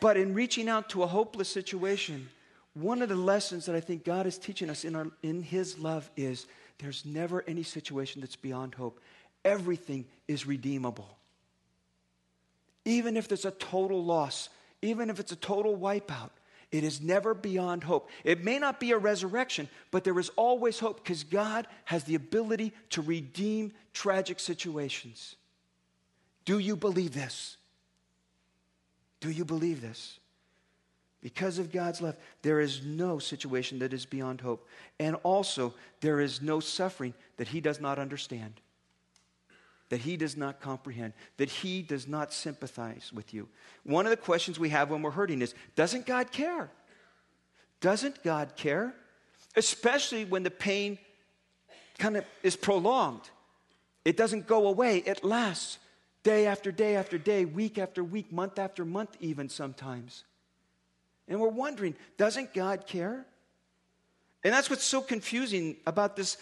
but 0.00 0.16
in 0.16 0.34
reaching 0.34 0.68
out 0.68 0.90
to 0.90 1.02
a 1.02 1.06
hopeless 1.06 1.48
situation, 1.48 2.28
one 2.74 3.02
of 3.02 3.08
the 3.08 3.16
lessons 3.16 3.66
that 3.66 3.74
I 3.74 3.80
think 3.80 4.04
God 4.04 4.26
is 4.26 4.38
teaching 4.38 4.68
us 4.68 4.84
in, 4.84 4.94
our, 4.94 5.06
in 5.22 5.42
His 5.42 5.78
love 5.78 6.10
is 6.16 6.46
there's 6.78 7.04
never 7.04 7.42
any 7.46 7.62
situation 7.62 8.20
that's 8.20 8.36
beyond 8.36 8.74
hope. 8.74 9.00
Everything 9.44 10.04
is 10.28 10.46
redeemable. 10.46 11.16
Even 12.84 13.16
if 13.16 13.28
there's 13.28 13.44
a 13.44 13.50
total 13.52 14.04
loss, 14.04 14.48
even 14.82 15.10
if 15.10 15.18
it's 15.18 15.32
a 15.32 15.36
total 15.36 15.76
wipeout, 15.76 16.30
it 16.72 16.84
is 16.84 17.00
never 17.00 17.32
beyond 17.32 17.84
hope. 17.84 18.10
It 18.24 18.44
may 18.44 18.58
not 18.58 18.80
be 18.80 18.90
a 18.90 18.98
resurrection, 18.98 19.68
but 19.90 20.04
there 20.04 20.18
is 20.18 20.30
always 20.30 20.78
hope 20.78 21.02
because 21.02 21.24
God 21.24 21.66
has 21.84 22.04
the 22.04 22.16
ability 22.16 22.72
to 22.90 23.02
redeem 23.02 23.72
tragic 23.92 24.40
situations. 24.40 25.36
Do 26.44 26.58
you 26.58 26.76
believe 26.76 27.14
this? 27.14 27.56
Do 29.20 29.30
you 29.30 29.44
believe 29.44 29.80
this? 29.80 30.18
Because 31.22 31.58
of 31.58 31.72
God's 31.72 32.00
love, 32.00 32.16
there 32.42 32.60
is 32.60 32.84
no 32.84 33.18
situation 33.18 33.78
that 33.80 33.92
is 33.92 34.06
beyond 34.06 34.40
hope. 34.40 34.68
And 35.00 35.16
also, 35.22 35.74
there 36.00 36.20
is 36.20 36.40
no 36.40 36.60
suffering 36.60 37.14
that 37.36 37.48
He 37.48 37.60
does 37.60 37.80
not 37.80 37.98
understand 37.98 38.60
that 39.88 40.00
he 40.00 40.16
does 40.16 40.36
not 40.36 40.60
comprehend, 40.60 41.12
that 41.36 41.48
he 41.48 41.82
does 41.82 42.08
not 42.08 42.32
sympathize 42.32 43.12
with 43.14 43.32
you. 43.32 43.48
One 43.84 44.04
of 44.04 44.10
the 44.10 44.16
questions 44.16 44.58
we 44.58 44.70
have 44.70 44.90
when 44.90 45.02
we're 45.02 45.10
hurting 45.10 45.42
is 45.42 45.54
Doesn't 45.74 46.06
God 46.06 46.32
care? 46.32 46.70
Doesn't 47.80 48.22
God 48.22 48.56
care? 48.56 48.94
Especially 49.54 50.24
when 50.24 50.42
the 50.42 50.50
pain 50.50 50.98
kind 51.98 52.16
of 52.16 52.24
is 52.42 52.56
prolonged. 52.56 53.30
It 54.04 54.16
doesn't 54.16 54.46
go 54.46 54.66
away, 54.66 54.98
it 54.98 55.24
lasts 55.24 55.78
day 56.26 56.48
after 56.48 56.72
day 56.72 56.96
after 56.96 57.18
day, 57.18 57.44
week 57.44 57.78
after 57.78 58.02
week, 58.02 58.32
month 58.32 58.58
after 58.58 58.84
month, 58.84 59.16
even 59.20 59.48
sometimes. 59.48 60.24
And 61.28 61.40
we're 61.40 61.48
wondering, 61.48 61.94
doesn't 62.18 62.52
God 62.52 62.84
care? 62.84 63.24
And 64.42 64.52
that's 64.52 64.68
what's 64.68 64.84
so 64.84 65.00
confusing 65.00 65.76
about 65.86 66.16
this 66.16 66.36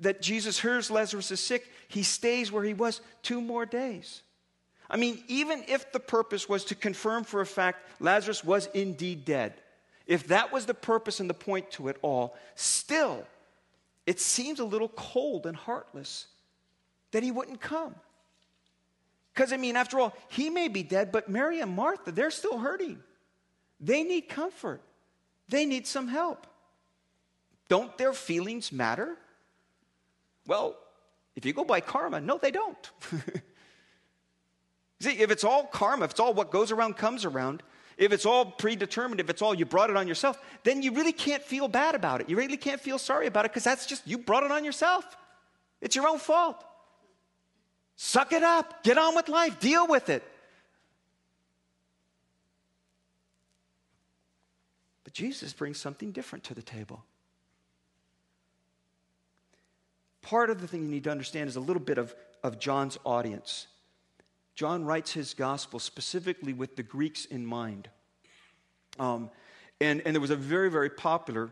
that 0.00 0.20
Jesus 0.20 0.58
hears 0.58 0.90
Lazarus 0.90 1.30
is 1.30 1.38
sick, 1.38 1.70
he 1.86 2.02
stays 2.02 2.50
where 2.50 2.64
he 2.64 2.74
was 2.74 3.00
two 3.22 3.40
more 3.40 3.64
days. 3.64 4.22
I 4.90 4.96
mean, 4.96 5.22
even 5.28 5.64
if 5.68 5.92
the 5.92 6.00
purpose 6.00 6.48
was 6.48 6.64
to 6.66 6.74
confirm 6.74 7.22
for 7.22 7.40
a 7.40 7.46
fact 7.46 7.88
Lazarus 8.00 8.42
was 8.42 8.66
indeed 8.74 9.24
dead, 9.24 9.54
if 10.08 10.26
that 10.28 10.52
was 10.52 10.66
the 10.66 10.74
purpose 10.74 11.20
and 11.20 11.30
the 11.30 11.34
point 11.34 11.70
to 11.72 11.86
it 11.86 11.96
all, 12.02 12.36
still, 12.56 13.24
it 14.04 14.18
seems 14.18 14.58
a 14.58 14.64
little 14.64 14.88
cold 14.88 15.46
and 15.46 15.56
heartless 15.56 16.26
that 17.12 17.22
he 17.22 17.30
wouldn't 17.30 17.60
come. 17.60 17.94
Because, 19.38 19.52
I 19.52 19.56
mean, 19.56 19.76
after 19.76 20.00
all, 20.00 20.16
he 20.30 20.50
may 20.50 20.66
be 20.66 20.82
dead, 20.82 21.12
but 21.12 21.28
Mary 21.28 21.60
and 21.60 21.70
Martha, 21.70 22.10
they're 22.10 22.32
still 22.32 22.58
hurting. 22.58 22.98
They 23.78 24.02
need 24.02 24.22
comfort, 24.22 24.82
they 25.48 25.64
need 25.64 25.86
some 25.86 26.08
help. 26.08 26.48
Don't 27.68 27.96
their 27.98 28.12
feelings 28.12 28.72
matter? 28.72 29.16
Well, 30.48 30.76
if 31.36 31.46
you 31.46 31.52
go 31.52 31.62
by 31.62 31.80
karma, 31.80 32.20
no, 32.20 32.38
they 32.38 32.50
don't. 32.50 32.90
See, 35.00 35.10
if 35.10 35.30
it's 35.30 35.44
all 35.44 35.66
karma, 35.66 36.06
if 36.06 36.10
it's 36.10 36.20
all 36.20 36.34
what 36.34 36.50
goes 36.50 36.72
around 36.72 36.96
comes 36.96 37.24
around, 37.24 37.62
if 37.96 38.10
it's 38.10 38.26
all 38.26 38.44
predetermined, 38.44 39.20
if 39.20 39.30
it's 39.30 39.40
all 39.40 39.54
you 39.54 39.66
brought 39.66 39.88
it 39.88 39.96
on 39.96 40.08
yourself, 40.08 40.42
then 40.64 40.82
you 40.82 40.90
really 40.90 41.12
can't 41.12 41.44
feel 41.44 41.68
bad 41.68 41.94
about 41.94 42.20
it. 42.20 42.28
You 42.28 42.36
really 42.36 42.56
can't 42.56 42.80
feel 42.80 42.98
sorry 42.98 43.28
about 43.28 43.44
it 43.44 43.52
because 43.52 43.62
that's 43.62 43.86
just 43.86 44.04
you 44.04 44.18
brought 44.18 44.42
it 44.42 44.50
on 44.50 44.64
yourself. 44.64 45.16
It's 45.80 45.94
your 45.94 46.08
own 46.08 46.18
fault. 46.18 46.64
Suck 48.00 48.32
it 48.32 48.44
up. 48.44 48.84
Get 48.84 48.96
on 48.96 49.16
with 49.16 49.28
life. 49.28 49.58
Deal 49.58 49.84
with 49.88 50.08
it. 50.08 50.22
But 55.02 55.12
Jesus 55.12 55.52
brings 55.52 55.80
something 55.80 56.12
different 56.12 56.44
to 56.44 56.54
the 56.54 56.62
table. 56.62 57.02
Part 60.22 60.48
of 60.48 60.60
the 60.60 60.68
thing 60.68 60.82
you 60.82 60.88
need 60.88 61.04
to 61.04 61.10
understand 61.10 61.48
is 61.48 61.56
a 61.56 61.60
little 61.60 61.82
bit 61.82 61.98
of, 61.98 62.14
of 62.44 62.60
John's 62.60 62.98
audience. 63.04 63.66
John 64.54 64.84
writes 64.84 65.12
his 65.12 65.34
gospel 65.34 65.80
specifically 65.80 66.52
with 66.52 66.76
the 66.76 66.84
Greeks 66.84 67.24
in 67.24 67.44
mind. 67.44 67.88
Um, 69.00 69.28
and, 69.80 70.02
and 70.06 70.14
there 70.14 70.20
was 70.20 70.30
a 70.30 70.36
very, 70.36 70.70
very 70.70 70.90
popular 70.90 71.50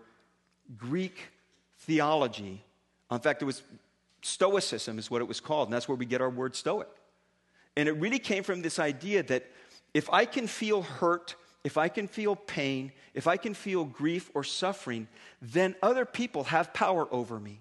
Greek 0.79 1.19
theology. 1.81 2.63
In 3.11 3.19
fact, 3.19 3.43
it 3.43 3.47
was 3.47 3.63
Stoicism, 4.27 4.99
is 4.99 5.11
what 5.11 5.23
it 5.23 5.29
was 5.29 5.41
called, 5.41 5.69
and 5.69 5.75
that's 5.75 5.89
where 5.89 5.97
we 5.97 6.05
get 6.05 6.21
our 6.21 6.31
word 6.31 6.57
stoic. 6.57 6.89
And 7.77 7.89
it 7.89 7.93
really 7.93 8.19
came 8.19 8.43
from 8.43 8.63
this 8.63 8.79
idea 8.79 9.23
that 9.25 9.47
if 9.95 10.11
I 10.13 10.25
can 10.25 10.47
feel 10.47 10.83
hurt, 10.83 11.37
if 11.63 11.79
I 11.79 11.89
can 11.89 12.09
feel 12.09 12.35
pain, 12.35 12.93
if 13.15 13.27
I 13.27 13.37
can 13.37 13.55
feel 13.55 13.85
grief 13.85 14.31
or 14.35 14.43
suffering, 14.43 15.09
then 15.41 15.75
other 15.83 16.05
people 16.05 16.45
have 16.45 16.75
power 16.75 17.07
over 17.13 17.39
me. 17.39 17.61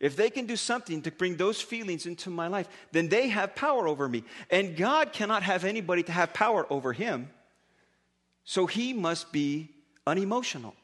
If 0.00 0.16
they 0.16 0.30
can 0.30 0.46
do 0.46 0.56
something 0.56 1.00
to 1.02 1.12
bring 1.12 1.36
those 1.36 1.60
feelings 1.60 2.06
into 2.06 2.28
my 2.28 2.48
life, 2.48 2.68
then 2.90 3.08
they 3.08 3.28
have 3.28 3.54
power 3.54 3.86
over 3.86 4.08
me. 4.08 4.24
And 4.50 4.76
God 4.76 5.12
cannot 5.12 5.44
have 5.44 5.64
anybody 5.64 6.02
to 6.02 6.12
have 6.12 6.34
power 6.34 6.66
over 6.70 6.92
him, 6.92 7.30
so 8.44 8.66
he 8.66 8.92
must 8.92 9.30
be 9.30 9.68
unemotional. 10.06 10.74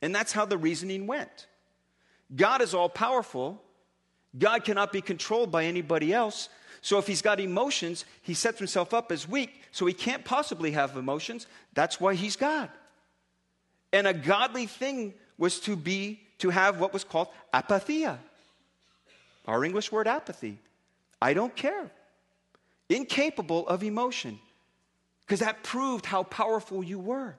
And 0.00 0.14
that's 0.14 0.32
how 0.32 0.46
the 0.46 0.56
reasoning 0.56 1.06
went. 1.06 1.46
God 2.34 2.62
is 2.62 2.74
all 2.74 2.88
powerful. 2.88 3.60
God 4.38 4.64
cannot 4.64 4.92
be 4.92 5.00
controlled 5.00 5.50
by 5.50 5.64
anybody 5.64 6.12
else. 6.12 6.48
So 6.80 6.98
if 6.98 7.06
he's 7.06 7.22
got 7.22 7.40
emotions, 7.40 8.04
he 8.22 8.34
sets 8.34 8.58
himself 8.58 8.92
up 8.92 9.10
as 9.10 9.26
weak, 9.26 9.62
so 9.72 9.86
he 9.86 9.94
can't 9.94 10.24
possibly 10.24 10.72
have 10.72 10.96
emotions. 10.96 11.46
That's 11.72 12.00
why 12.00 12.14
he's 12.14 12.36
God. 12.36 12.68
And 13.92 14.06
a 14.06 14.12
godly 14.12 14.66
thing 14.66 15.14
was 15.38 15.60
to 15.60 15.76
be 15.76 16.20
to 16.38 16.50
have 16.50 16.80
what 16.80 16.92
was 16.92 17.04
called 17.04 17.28
apatheia. 17.52 18.18
Our 19.46 19.64
English 19.64 19.92
word 19.92 20.08
apathy. 20.08 20.58
I 21.22 21.32
don't 21.32 21.54
care. 21.54 21.90
Incapable 22.88 23.66
of 23.68 23.82
emotion. 23.82 24.38
Because 25.20 25.40
that 25.40 25.62
proved 25.62 26.04
how 26.04 26.22
powerful 26.24 26.82
you 26.82 26.98
were. 26.98 27.36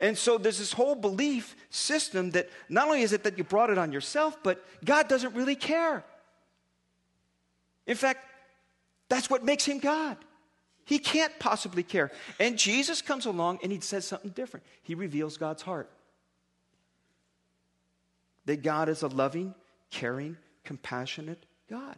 And 0.00 0.16
so 0.16 0.38
there's 0.38 0.58
this 0.58 0.72
whole 0.72 0.94
belief 0.94 1.56
system 1.70 2.30
that 2.30 2.48
not 2.68 2.86
only 2.86 3.02
is 3.02 3.12
it 3.12 3.24
that 3.24 3.36
you 3.36 3.44
brought 3.44 3.70
it 3.70 3.78
on 3.78 3.90
yourself, 3.90 4.38
but 4.42 4.64
God 4.84 5.08
doesn't 5.08 5.34
really 5.34 5.56
care. 5.56 6.04
In 7.86 7.96
fact, 7.96 8.20
that's 9.08 9.28
what 9.28 9.44
makes 9.44 9.64
him 9.64 9.78
God. 9.78 10.16
He 10.84 10.98
can't 10.98 11.36
possibly 11.38 11.82
care. 11.82 12.10
And 12.38 12.56
Jesus 12.56 13.02
comes 13.02 13.26
along 13.26 13.58
and 13.62 13.72
he 13.72 13.80
says 13.80 14.06
something 14.06 14.30
different. 14.30 14.64
He 14.82 14.94
reveals 14.94 15.36
God's 15.36 15.62
heart 15.62 15.90
that 18.46 18.62
God 18.62 18.88
is 18.88 19.02
a 19.02 19.08
loving, 19.08 19.54
caring, 19.90 20.36
compassionate 20.64 21.44
God. 21.68 21.96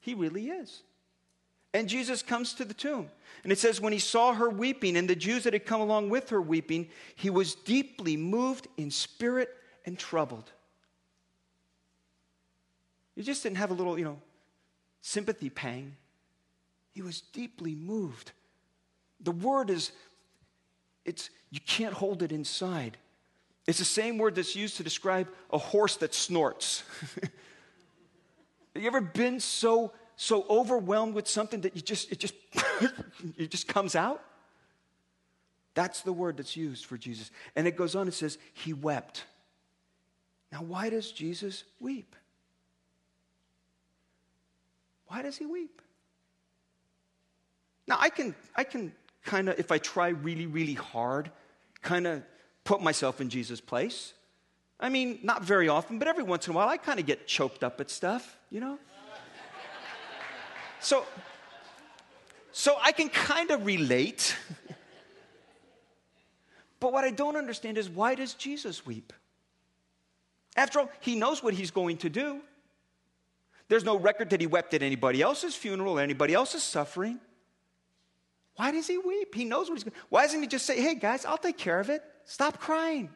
He 0.00 0.14
really 0.14 0.48
is. 0.48 0.82
And 1.72 1.88
Jesus 1.88 2.22
comes 2.22 2.54
to 2.54 2.64
the 2.64 2.74
tomb. 2.74 3.08
And 3.42 3.52
it 3.52 3.58
says, 3.58 3.80
when 3.80 3.92
he 3.92 3.98
saw 3.98 4.34
her 4.34 4.50
weeping 4.50 4.96
and 4.96 5.08
the 5.08 5.14
Jews 5.16 5.44
that 5.44 5.52
had 5.52 5.64
come 5.64 5.80
along 5.80 6.10
with 6.10 6.30
her 6.30 6.42
weeping, 6.42 6.88
he 7.14 7.30
was 7.30 7.54
deeply 7.54 8.16
moved 8.16 8.68
in 8.76 8.90
spirit 8.90 9.50
and 9.86 9.98
troubled. 9.98 10.50
He 13.14 13.22
just 13.22 13.42
didn't 13.42 13.58
have 13.58 13.70
a 13.70 13.74
little, 13.74 13.98
you 13.98 14.04
know, 14.04 14.18
sympathy 15.00 15.48
pang. 15.48 15.96
He 16.90 17.02
was 17.02 17.20
deeply 17.20 17.74
moved. 17.74 18.32
The 19.20 19.30
word 19.30 19.70
is, 19.70 19.92
it's, 21.04 21.30
you 21.50 21.60
can't 21.60 21.94
hold 21.94 22.22
it 22.22 22.32
inside. 22.32 22.96
It's 23.66 23.78
the 23.78 23.84
same 23.84 24.18
word 24.18 24.34
that's 24.34 24.56
used 24.56 24.76
to 24.78 24.82
describe 24.82 25.28
a 25.52 25.58
horse 25.58 25.96
that 25.96 26.14
snorts. 26.14 26.82
Have 28.74 28.82
you 28.82 28.86
ever 28.86 29.00
been 29.00 29.40
so 29.40 29.92
so 30.22 30.44
overwhelmed 30.50 31.14
with 31.14 31.26
something 31.26 31.62
that 31.62 31.74
you 31.74 31.80
just 31.80 32.12
it 32.12 32.18
just 32.18 32.34
it 33.38 33.50
just 33.50 33.66
comes 33.66 33.96
out? 33.96 34.22
That's 35.72 36.02
the 36.02 36.12
word 36.12 36.36
that's 36.36 36.58
used 36.58 36.84
for 36.84 36.98
Jesus. 36.98 37.30
And 37.56 37.66
it 37.66 37.74
goes 37.74 37.94
on 37.94 38.06
it 38.06 38.12
says 38.12 38.36
he 38.52 38.74
wept. 38.74 39.24
Now 40.52 40.58
why 40.58 40.90
does 40.90 41.10
Jesus 41.10 41.64
weep? 41.80 42.14
Why 45.06 45.22
does 45.22 45.38
he 45.38 45.46
weep? 45.46 45.80
Now 47.88 47.96
I 47.98 48.10
can 48.10 48.34
I 48.54 48.64
can 48.64 48.92
kind 49.24 49.48
of 49.48 49.58
if 49.58 49.72
I 49.72 49.78
try 49.78 50.08
really 50.08 50.46
really 50.46 50.74
hard 50.74 51.30
kind 51.80 52.06
of 52.06 52.22
put 52.64 52.82
myself 52.82 53.22
in 53.22 53.30
Jesus' 53.30 53.62
place. 53.62 54.12
I 54.78 54.90
mean, 54.90 55.18
not 55.22 55.44
very 55.44 55.70
often, 55.70 55.98
but 55.98 56.08
every 56.08 56.24
once 56.24 56.46
in 56.46 56.52
a 56.52 56.56
while 56.56 56.68
I 56.68 56.76
kind 56.76 57.00
of 57.00 57.06
get 57.06 57.26
choked 57.26 57.64
up 57.64 57.80
at 57.80 57.88
stuff, 57.88 58.36
you 58.50 58.60
know? 58.60 58.78
So, 60.80 61.04
so 62.52 62.76
I 62.82 62.92
can 62.92 63.08
kind 63.08 63.50
of 63.50 63.66
relate. 63.66 64.36
but 66.80 66.92
what 66.92 67.04
I 67.04 67.10
don't 67.10 67.36
understand 67.36 67.78
is 67.78 67.88
why 67.88 68.14
does 68.14 68.34
Jesus 68.34 68.84
weep? 68.84 69.12
After 70.56 70.80
all, 70.80 70.90
he 71.00 71.14
knows 71.14 71.42
what 71.42 71.54
he's 71.54 71.70
going 71.70 71.98
to 71.98 72.10
do. 72.10 72.40
There's 73.68 73.84
no 73.84 73.96
record 73.96 74.30
that 74.30 74.40
he 74.40 74.46
wept 74.46 74.74
at 74.74 74.82
anybody 74.82 75.22
else's 75.22 75.54
funeral 75.54 75.98
or 75.98 76.02
anybody 76.02 76.34
else's 76.34 76.62
suffering. 76.62 77.20
Why 78.56 78.72
does 78.72 78.88
he 78.88 78.98
weep? 78.98 79.34
He 79.34 79.44
knows 79.44 79.68
what 79.68 79.76
he's 79.76 79.84
going 79.84 79.92
to 79.92 80.00
Why 80.08 80.22
doesn't 80.22 80.42
he 80.42 80.48
just 80.48 80.66
say, 80.66 80.80
hey 80.80 80.96
guys, 80.96 81.24
I'll 81.24 81.38
take 81.38 81.56
care 81.56 81.78
of 81.78 81.88
it? 81.88 82.02
Stop 82.24 82.58
crying. 82.58 83.10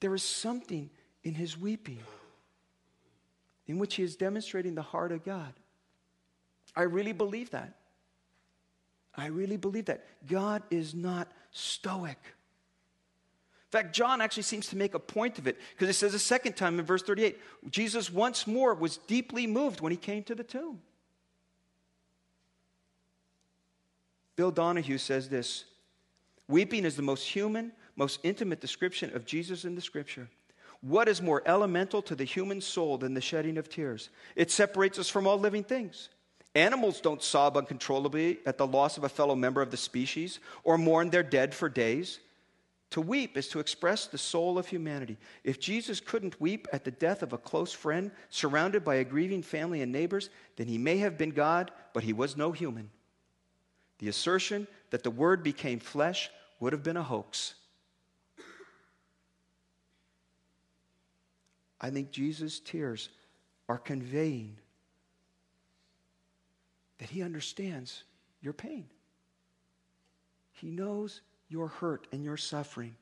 There 0.00 0.14
is 0.14 0.22
something 0.22 0.88
in 1.22 1.34
his 1.34 1.58
weeping 1.58 2.00
in 3.70 3.78
which 3.78 3.94
he 3.94 4.02
is 4.02 4.16
demonstrating 4.16 4.74
the 4.74 4.82
heart 4.82 5.12
of 5.12 5.24
God. 5.24 5.54
I 6.74 6.82
really 6.82 7.12
believe 7.12 7.50
that. 7.50 7.76
I 9.14 9.26
really 9.26 9.56
believe 9.56 9.84
that. 9.84 10.04
God 10.28 10.64
is 10.70 10.92
not 10.92 11.30
stoic. 11.52 12.18
In 12.24 13.70
fact, 13.70 13.94
John 13.94 14.20
actually 14.20 14.42
seems 14.42 14.66
to 14.68 14.76
make 14.76 14.94
a 14.94 14.98
point 14.98 15.38
of 15.38 15.46
it 15.46 15.56
because 15.70 15.88
it 15.88 15.92
says 15.92 16.14
a 16.14 16.18
second 16.18 16.54
time 16.54 16.80
in 16.80 16.84
verse 16.84 17.02
38 17.02 17.38
Jesus 17.70 18.12
once 18.12 18.48
more 18.48 18.74
was 18.74 18.96
deeply 18.96 19.46
moved 19.46 19.80
when 19.80 19.92
he 19.92 19.96
came 19.96 20.24
to 20.24 20.34
the 20.34 20.42
tomb. 20.42 20.80
Bill 24.34 24.50
Donahue 24.50 24.98
says 24.98 25.28
this 25.28 25.66
Weeping 26.48 26.84
is 26.84 26.96
the 26.96 27.02
most 27.02 27.24
human, 27.24 27.70
most 27.94 28.18
intimate 28.24 28.60
description 28.60 29.14
of 29.14 29.24
Jesus 29.24 29.64
in 29.64 29.76
the 29.76 29.80
scripture. 29.80 30.28
What 30.80 31.08
is 31.08 31.20
more 31.20 31.42
elemental 31.44 32.00
to 32.02 32.14
the 32.14 32.24
human 32.24 32.60
soul 32.60 32.96
than 32.96 33.14
the 33.14 33.20
shedding 33.20 33.58
of 33.58 33.68
tears? 33.68 34.08
It 34.34 34.50
separates 34.50 34.98
us 34.98 35.08
from 35.08 35.26
all 35.26 35.38
living 35.38 35.64
things. 35.64 36.08
Animals 36.54 37.00
don't 37.00 37.22
sob 37.22 37.56
uncontrollably 37.56 38.40
at 38.46 38.58
the 38.58 38.66
loss 38.66 38.96
of 38.96 39.04
a 39.04 39.08
fellow 39.08 39.36
member 39.36 39.62
of 39.62 39.70
the 39.70 39.76
species 39.76 40.40
or 40.64 40.78
mourn 40.78 41.10
their 41.10 41.22
dead 41.22 41.54
for 41.54 41.68
days. 41.68 42.20
To 42.90 43.00
weep 43.00 43.36
is 43.36 43.46
to 43.48 43.60
express 43.60 44.06
the 44.06 44.18
soul 44.18 44.58
of 44.58 44.66
humanity. 44.66 45.16
If 45.44 45.60
Jesus 45.60 46.00
couldn't 46.00 46.40
weep 46.40 46.66
at 46.72 46.84
the 46.84 46.90
death 46.90 47.22
of 47.22 47.32
a 47.32 47.38
close 47.38 47.72
friend 47.72 48.10
surrounded 48.30 48.84
by 48.84 48.96
a 48.96 49.04
grieving 49.04 49.42
family 49.42 49.80
and 49.80 49.92
neighbors, 49.92 50.28
then 50.56 50.66
he 50.66 50.76
may 50.76 50.96
have 50.98 51.16
been 51.16 51.30
God, 51.30 51.70
but 51.92 52.02
he 52.02 52.12
was 52.12 52.36
no 52.36 52.50
human. 52.50 52.90
The 53.98 54.08
assertion 54.08 54.66
that 54.90 55.04
the 55.04 55.10
Word 55.10 55.44
became 55.44 55.78
flesh 55.78 56.30
would 56.58 56.72
have 56.72 56.82
been 56.82 56.96
a 56.96 57.02
hoax. 57.02 57.54
I 61.80 61.90
think 61.90 62.10
Jesus' 62.10 62.60
tears 62.60 63.08
are 63.68 63.78
conveying 63.78 64.56
that 66.98 67.08
he 67.08 67.22
understands 67.22 68.04
your 68.42 68.52
pain. 68.52 68.86
He 70.52 70.70
knows 70.70 71.22
your 71.48 71.68
hurt 71.68 72.06
and 72.12 72.22
your 72.22 72.36
suffering. 72.36 72.94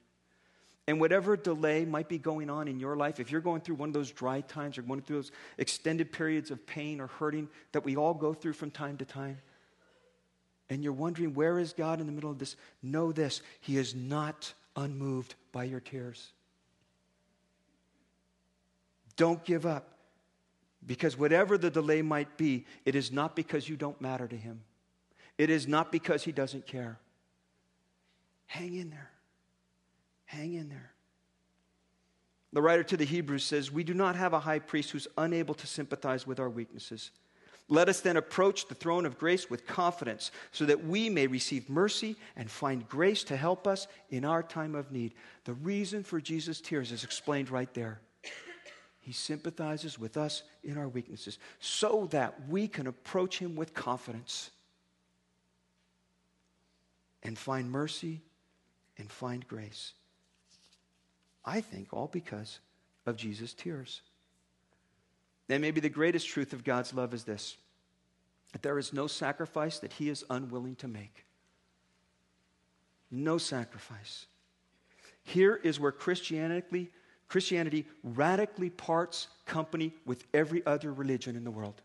And 0.86 1.00
whatever 1.00 1.36
delay 1.36 1.84
might 1.84 2.08
be 2.08 2.16
going 2.16 2.48
on 2.48 2.68
in 2.68 2.80
your 2.80 2.96
life, 2.96 3.20
if 3.20 3.30
you're 3.30 3.40
going 3.40 3.60
through 3.60 3.74
one 3.74 3.90
of 3.90 3.92
those 3.92 4.10
dry 4.10 4.40
times 4.40 4.78
or 4.78 4.82
going 4.82 5.02
through 5.02 5.16
those 5.16 5.32
extended 5.58 6.12
periods 6.12 6.50
of 6.50 6.66
pain 6.66 7.00
or 7.00 7.08
hurting 7.08 7.48
that 7.72 7.84
we 7.84 7.96
all 7.96 8.14
go 8.14 8.32
through 8.32 8.54
from 8.54 8.70
time 8.70 8.96
to 8.98 9.04
time, 9.04 9.38
and 10.70 10.82
you're 10.82 10.92
wondering, 10.92 11.34
where 11.34 11.58
is 11.58 11.72
God 11.72 12.00
in 12.00 12.06
the 12.06 12.12
middle 12.12 12.30
of 12.30 12.38
this? 12.38 12.56
Know 12.82 13.12
this 13.12 13.42
He 13.60 13.76
is 13.76 13.94
not 13.94 14.52
unmoved 14.76 15.34
by 15.52 15.64
your 15.64 15.80
tears. 15.80 16.32
Don't 19.18 19.44
give 19.44 19.66
up. 19.66 19.98
Because 20.86 21.18
whatever 21.18 21.58
the 21.58 21.70
delay 21.70 22.00
might 22.00 22.38
be, 22.38 22.64
it 22.86 22.94
is 22.94 23.12
not 23.12 23.36
because 23.36 23.68
you 23.68 23.76
don't 23.76 24.00
matter 24.00 24.26
to 24.26 24.36
Him, 24.36 24.62
it 25.36 25.50
is 25.50 25.68
not 25.68 25.92
because 25.92 26.24
He 26.24 26.32
doesn't 26.32 26.66
care. 26.66 26.98
Hang 28.46 28.74
in 28.74 28.88
there. 28.88 29.10
Hang 30.24 30.54
in 30.54 30.70
there. 30.70 30.92
The 32.54 32.62
writer 32.62 32.82
to 32.84 32.96
the 32.96 33.04
Hebrews 33.04 33.44
says, 33.44 33.70
We 33.70 33.84
do 33.84 33.92
not 33.92 34.16
have 34.16 34.32
a 34.32 34.40
high 34.40 34.58
priest 34.60 34.90
who's 34.90 35.08
unable 35.18 35.54
to 35.54 35.66
sympathize 35.66 36.26
with 36.26 36.40
our 36.40 36.48
weaknesses. 36.48 37.10
Let 37.68 37.90
us 37.90 38.00
then 38.00 38.16
approach 38.16 38.66
the 38.66 38.74
throne 38.74 39.04
of 39.04 39.18
grace 39.18 39.50
with 39.50 39.66
confidence 39.66 40.30
so 40.52 40.64
that 40.64 40.84
we 40.84 41.10
may 41.10 41.26
receive 41.26 41.68
mercy 41.68 42.16
and 42.36 42.50
find 42.50 42.88
grace 42.88 43.24
to 43.24 43.36
help 43.36 43.66
us 43.66 43.86
in 44.08 44.24
our 44.24 44.42
time 44.42 44.74
of 44.74 44.90
need. 44.90 45.12
The 45.44 45.52
reason 45.52 46.02
for 46.02 46.20
Jesus' 46.20 46.62
tears 46.62 46.90
is 46.90 47.04
explained 47.04 47.50
right 47.50 47.72
there. 47.74 48.00
He 49.08 49.14
sympathizes 49.14 49.98
with 49.98 50.18
us 50.18 50.42
in 50.62 50.76
our 50.76 50.86
weaknesses 50.86 51.38
so 51.60 52.08
that 52.10 52.46
we 52.46 52.68
can 52.68 52.86
approach 52.86 53.38
Him 53.38 53.56
with 53.56 53.72
confidence 53.72 54.50
and 57.22 57.38
find 57.38 57.70
mercy 57.70 58.20
and 58.98 59.10
find 59.10 59.48
grace. 59.48 59.94
I 61.42 61.62
think 61.62 61.94
all 61.94 62.08
because 62.08 62.58
of 63.06 63.16
Jesus' 63.16 63.54
tears. 63.54 64.02
And 65.48 65.62
maybe 65.62 65.80
the 65.80 65.88
greatest 65.88 66.28
truth 66.28 66.52
of 66.52 66.62
God's 66.62 66.92
love 66.92 67.14
is 67.14 67.24
this 67.24 67.56
that 68.52 68.62
there 68.62 68.78
is 68.78 68.92
no 68.92 69.06
sacrifice 69.06 69.78
that 69.78 69.94
He 69.94 70.10
is 70.10 70.22
unwilling 70.28 70.76
to 70.76 70.86
make. 70.86 71.24
No 73.10 73.38
sacrifice. 73.38 74.26
Here 75.22 75.56
is 75.56 75.80
where 75.80 75.92
Christianity, 75.92 76.90
Christianity 77.28 77.86
radically 78.02 78.70
parts 78.70 79.28
company 79.46 79.94
with 80.06 80.24
every 80.32 80.64
other 80.64 80.92
religion 80.92 81.36
in 81.36 81.44
the 81.44 81.50
world. 81.50 81.80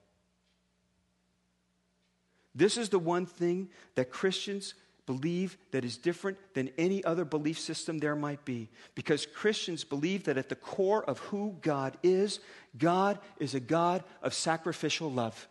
This 2.55 2.77
is 2.77 2.89
the 2.89 2.99
one 2.99 3.25
thing 3.25 3.69
that 3.95 4.11
Christians 4.11 4.73
believe 5.05 5.57
that 5.71 5.83
is 5.83 5.97
different 5.97 6.37
than 6.53 6.69
any 6.77 7.03
other 7.03 7.25
belief 7.25 7.59
system 7.59 7.97
there 7.97 8.15
might 8.15 8.45
be. 8.45 8.69
Because 8.95 9.25
Christians 9.25 9.83
believe 9.83 10.25
that 10.25 10.37
at 10.37 10.49
the 10.49 10.55
core 10.55 11.03
of 11.03 11.19
who 11.19 11.57
God 11.61 11.97
is, 12.03 12.39
God 12.77 13.19
is 13.37 13.53
a 13.53 13.59
God 13.59 14.03
of 14.21 14.33
sacrificial 14.33 15.11
love. 15.11 15.47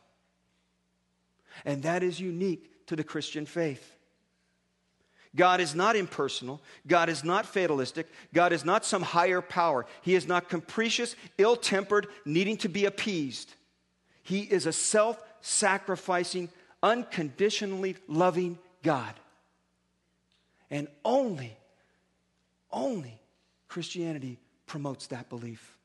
And 1.65 1.83
that 1.83 2.03
is 2.03 2.19
unique 2.19 2.87
to 2.87 2.97
the 2.97 3.05
Christian 3.05 3.45
faith. 3.45 3.97
God 5.35 5.61
is 5.61 5.75
not 5.75 5.97
impersonal. 5.97 6.61
God 6.87 7.09
is 7.09 7.25
not 7.25 7.47
fatalistic. 7.47 8.07
God 8.35 8.53
is 8.53 8.65
not 8.65 8.85
some 8.85 9.03
higher 9.03 9.41
power. 9.41 9.87
He 10.03 10.15
is 10.15 10.27
not 10.27 10.49
capricious, 10.49 11.17
ill 11.39 11.57
tempered, 11.57 12.07
needing 12.27 12.59
to 12.59 12.69
be 12.69 12.85
appeased. 12.85 13.55
He 14.23 14.41
is 14.41 14.67
a 14.67 14.73
self 14.73 15.23
sacrificing, 15.41 16.51
unconditionally 16.83 17.97
loving 18.09 18.59
God. 18.83 19.15
And 20.71 20.89
only, 21.05 21.57
only 22.71 23.19
Christianity 23.69 24.39
promotes 24.67 25.09
that 25.09 25.29
belief. 25.29 25.77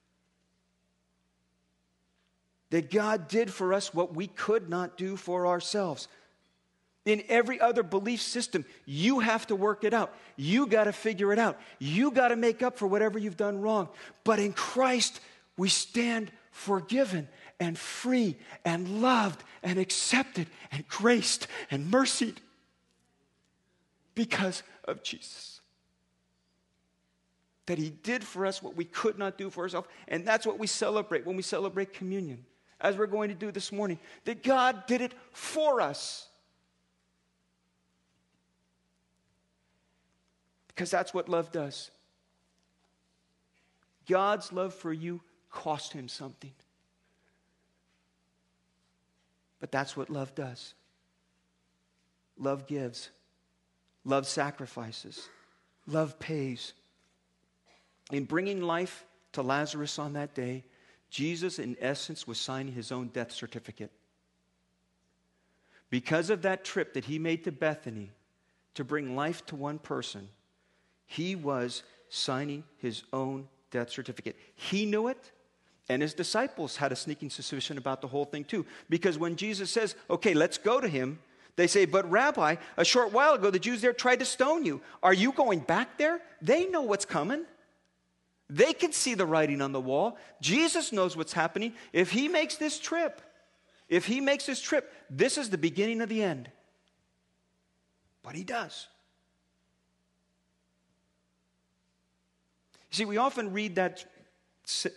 That 2.70 2.92
God 2.92 3.30
did 3.30 3.52
for 3.52 3.74
us 3.74 3.94
what 3.94 4.14
we 4.14 4.28
could 4.28 4.70
not 4.70 4.98
do 4.98 5.16
for 5.16 5.48
ourselves. 5.48 6.10
In 7.08 7.24
every 7.30 7.58
other 7.62 7.84
belief 7.84 8.22
system, 8.22 8.66
you 8.86 9.20
have 9.20 9.48
to 9.48 9.56
work 9.56 9.86
it 9.86 9.94
out. 9.94 10.14
You 10.36 10.68
got 10.68 10.84
to 10.84 10.92
figure 10.92 11.32
it 11.32 11.40
out. 11.40 11.58
You 11.80 12.12
got 12.12 12.28
to 12.28 12.36
make 12.36 12.62
up 12.62 12.78
for 12.78 12.86
whatever 12.86 13.18
you've 13.18 13.38
done 13.38 13.62
wrong. 13.62 13.88
But 14.26 14.40
in 14.40 14.52
Christ, 14.52 15.22
we 15.56 15.70
stand 15.70 16.34
forgiven 16.52 17.30
and 17.62 17.78
free 17.78 18.36
and 18.66 19.02
loved 19.02 19.42
and 19.64 19.80
accepted 19.80 20.48
and 20.70 20.86
graced 20.90 21.48
and 21.72 21.90
mercied 21.90 22.42
because 24.14 24.62
of 24.84 25.02
Jesus. 25.02 25.62
That 27.68 27.78
he 27.78 27.90
did 27.90 28.22
for 28.22 28.46
us 28.46 28.62
what 28.62 28.76
we 28.76 28.84
could 28.84 29.18
not 29.18 29.38
do 29.38 29.50
for 29.50 29.62
ourselves. 29.62 29.88
And 30.10 30.28
that's 30.28 30.46
what 30.46 30.60
we 30.60 30.68
celebrate 30.68 31.26
when 31.26 31.38
we 31.38 31.42
celebrate 31.42 31.94
communion, 31.94 32.46
as 32.82 32.98
we're 32.98 33.08
going 33.08 33.30
to 33.30 33.36
do 33.36 33.50
this 33.50 33.72
morning. 33.72 33.98
That 34.26 34.44
God 34.44 34.88
did 34.88 35.00
it 35.00 35.14
for 35.32 35.80
us. 35.80 36.28
Because 40.78 40.92
that's 40.92 41.12
what 41.12 41.28
love 41.28 41.52
does. 41.52 41.90
God's 44.08 44.54
love 44.54 44.76
for 44.76 44.94
you 44.94 45.22
cost 45.50 45.92
him 45.92 46.08
something. 46.08 46.54
But 49.60 49.72
that's 49.72 49.98
what 49.98 50.12
love 50.12 50.36
does. 50.36 50.76
Love 52.38 52.68
gives. 52.68 53.10
Love 54.06 54.28
sacrifices. 54.28 55.28
Love 55.88 56.20
pays. 56.20 56.74
In 58.12 58.26
bringing 58.26 58.62
life 58.62 59.04
to 59.32 59.42
Lazarus 59.42 59.98
on 59.98 60.14
that 60.14 60.36
day, 60.36 60.64
Jesus, 61.10 61.58
in 61.58 61.76
essence, 61.82 62.28
was 62.28 62.40
signing 62.40 62.76
his 62.76 62.92
own 62.92 63.08
death 63.08 63.32
certificate. 63.32 63.92
Because 65.90 66.30
of 66.30 66.44
that 66.44 66.64
trip 66.64 66.94
that 66.94 67.06
he 67.06 67.18
made 67.18 67.46
to 67.46 67.52
Bethany 67.52 68.12
to 68.76 68.84
bring 68.84 69.16
life 69.16 69.44
to 69.48 69.56
one 69.56 69.80
person, 69.80 70.30
he 71.08 71.36
was 71.36 71.82
signing 72.10 72.64
his 72.78 73.04
own 73.12 73.48
death 73.72 73.90
certificate. 73.90 74.36
He 74.56 74.86
knew 74.86 75.08
it, 75.08 75.32
and 75.90 76.02
his 76.02 76.14
disciples 76.14 76.76
had 76.76 76.92
a 76.92 76.96
sneaking 76.96 77.30
suspicion 77.32 77.78
about 77.78 78.02
the 78.02 78.08
whole 78.08 78.26
thing 78.26 78.44
too. 78.44 78.66
Because 78.90 79.18
when 79.18 79.36
Jesus 79.36 79.72
says, 79.72 79.96
okay, 80.10 80.34
let's 80.34 80.58
go 80.58 80.80
to 80.80 80.88
him, 80.88 81.20
they 81.56 81.66
say, 81.66 81.86
But 81.86 82.10
Rabbi, 82.12 82.58
a 82.78 82.86
short 82.86 83.12
while 83.12 83.34
ago 83.34 83.50
the 83.50 83.58
Jews 83.58 83.82
there 83.82 83.94
tried 83.94 84.20
to 84.20 84.26
stone 84.26 84.64
you. 84.64 84.82
Are 85.02 85.14
you 85.14 85.32
going 85.32 85.60
back 85.60 85.98
there? 85.98 86.22
They 86.42 86.68
know 86.68 86.84
what's 86.84 87.06
coming. 87.06 87.46
They 88.50 88.74
can 88.74 88.94
see 88.94 89.16
the 89.16 89.26
writing 89.26 89.62
on 89.62 89.72
the 89.72 89.82
wall. 89.82 90.18
Jesus 90.40 90.94
knows 90.94 91.18
what's 91.18 91.34
happening. 91.34 91.74
If 91.92 92.12
he 92.12 92.28
makes 92.28 92.58
this 92.58 92.80
trip, 92.80 93.22
if 93.90 94.06
he 94.06 94.22
makes 94.22 94.46
this 94.46 94.62
trip, 94.62 94.94
this 95.10 95.38
is 95.38 95.50
the 95.50 95.58
beginning 95.58 96.02
of 96.02 96.10
the 96.10 96.22
end. 96.22 96.50
But 98.24 98.36
he 98.36 98.44
does. 98.44 98.88
You 102.92 102.96
see, 102.96 103.06
we 103.06 103.18
often 103.18 103.54
read 103.54 103.76
that 103.76 104.06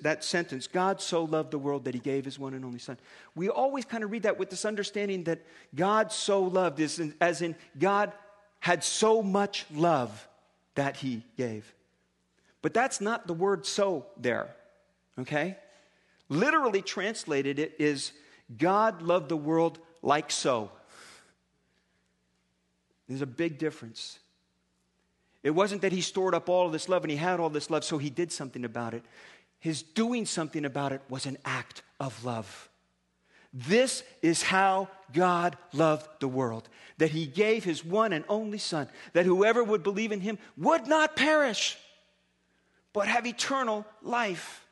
that 0.02 0.24
sentence, 0.24 0.66
God 0.66 1.00
so 1.00 1.22
loved 1.22 1.52
the 1.52 1.58
world 1.58 1.84
that 1.84 1.94
he 1.94 2.00
gave 2.00 2.24
his 2.24 2.38
one 2.38 2.54
and 2.54 2.64
only 2.64 2.80
son. 2.80 2.98
We 3.36 3.48
always 3.48 3.84
kind 3.84 4.02
of 4.02 4.10
read 4.10 4.24
that 4.24 4.36
with 4.36 4.50
this 4.50 4.64
understanding 4.64 5.24
that 5.24 5.46
God 5.74 6.10
so 6.10 6.42
loved, 6.42 6.80
is 6.80 7.00
as 7.20 7.40
in 7.40 7.54
God 7.78 8.12
had 8.58 8.82
so 8.82 9.22
much 9.22 9.66
love 9.72 10.28
that 10.74 10.96
he 10.96 11.22
gave. 11.36 11.72
But 12.62 12.74
that's 12.74 13.00
not 13.00 13.28
the 13.28 13.32
word 13.32 13.64
so 13.64 14.06
there, 14.16 14.54
okay? 15.20 15.56
Literally 16.28 16.82
translated, 16.82 17.60
it 17.60 17.76
is 17.78 18.12
God 18.58 19.02
loved 19.02 19.28
the 19.28 19.36
world 19.36 19.78
like 20.02 20.32
so. 20.32 20.70
There's 23.08 23.22
a 23.22 23.26
big 23.26 23.58
difference. 23.58 24.18
It 25.42 25.50
wasn't 25.50 25.82
that 25.82 25.92
he 25.92 26.00
stored 26.00 26.34
up 26.34 26.48
all 26.48 26.66
of 26.66 26.72
this 26.72 26.88
love 26.88 27.02
and 27.02 27.10
he 27.10 27.16
had 27.16 27.40
all 27.40 27.50
this 27.50 27.70
love, 27.70 27.84
so 27.84 27.98
he 27.98 28.10
did 28.10 28.30
something 28.30 28.64
about 28.64 28.94
it 28.94 29.02
his 29.60 29.82
doing 29.82 30.24
something 30.24 30.64
about 30.64 30.92
it 30.92 31.02
was 31.08 31.26
an 31.26 31.36
act 31.44 31.82
of 32.00 32.24
love. 32.24 32.68
This 33.52 34.02
is 34.22 34.42
how 34.42 34.88
God 35.12 35.56
loved 35.72 36.08
the 36.20 36.28
world 36.28 36.68
that 36.98 37.10
he 37.10 37.26
gave 37.26 37.64
his 37.64 37.84
one 37.84 38.12
and 38.12 38.24
only 38.28 38.58
Son, 38.58 38.88
that 39.12 39.26
whoever 39.26 39.62
would 39.62 39.82
believe 39.82 40.12
in 40.12 40.20
him 40.20 40.38
would 40.56 40.86
not 40.86 41.16
perish, 41.16 41.78
but 42.92 43.06
have 43.06 43.26
eternal 43.26 43.86
life. 44.02 44.66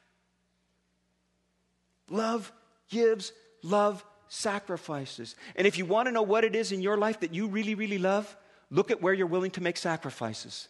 Love 2.08 2.50
gives, 2.88 3.32
love 3.62 4.04
sacrifices. 4.28 5.34
And 5.56 5.66
if 5.66 5.76
you 5.76 5.84
want 5.84 6.06
to 6.06 6.12
know 6.12 6.22
what 6.22 6.44
it 6.44 6.54
is 6.54 6.72
in 6.72 6.80
your 6.80 6.96
life 6.96 7.20
that 7.20 7.34
you 7.34 7.48
really, 7.48 7.74
really 7.74 7.98
love, 7.98 8.34
look 8.70 8.90
at 8.90 9.00
where 9.02 9.14
you're 9.14 9.26
willing 9.26 9.50
to 9.52 9.62
make 9.62 9.76
sacrifices. 9.76 10.68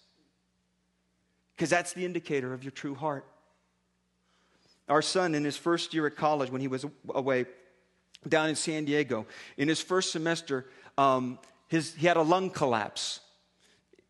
Because 1.56 1.70
that's 1.70 1.92
the 1.92 2.04
indicator 2.04 2.54
of 2.54 2.62
your 2.62 2.70
true 2.70 2.94
heart. 2.94 3.24
Our 4.88 5.02
son, 5.02 5.34
in 5.34 5.44
his 5.44 5.56
first 5.56 5.92
year 5.92 6.06
at 6.06 6.16
college, 6.16 6.50
when 6.50 6.60
he 6.60 6.68
was 6.68 6.86
away 7.10 7.46
down 8.26 8.48
in 8.48 8.54
San 8.54 8.84
Diego, 8.84 9.26
in 9.56 9.68
his 9.68 9.80
first 9.82 10.12
semester, 10.12 10.66
um, 10.96 11.38
his, 11.68 11.94
he 11.94 12.06
had 12.06 12.16
a 12.16 12.22
lung 12.22 12.50
collapse. 12.50 13.20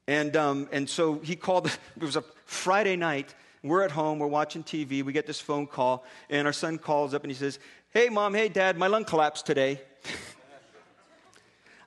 And, 0.06 0.36
um, 0.36 0.68
and 0.72 0.88
so 0.88 1.18
he 1.18 1.36
called, 1.36 1.66
it 1.96 2.02
was 2.02 2.16
a 2.16 2.24
Friday 2.44 2.96
night, 2.96 3.34
we're 3.62 3.82
at 3.82 3.90
home, 3.90 4.18
we're 4.18 4.28
watching 4.28 4.62
TV, 4.62 5.02
we 5.02 5.12
get 5.12 5.26
this 5.26 5.40
phone 5.40 5.66
call, 5.66 6.04
and 6.30 6.46
our 6.46 6.52
son 6.52 6.78
calls 6.78 7.12
up 7.12 7.24
and 7.24 7.30
he 7.30 7.36
says, 7.36 7.58
Hey, 7.90 8.08
mom, 8.08 8.34
hey, 8.34 8.48
dad, 8.48 8.76
my 8.76 8.86
lung 8.86 9.04
collapsed 9.04 9.46
today. 9.46 9.80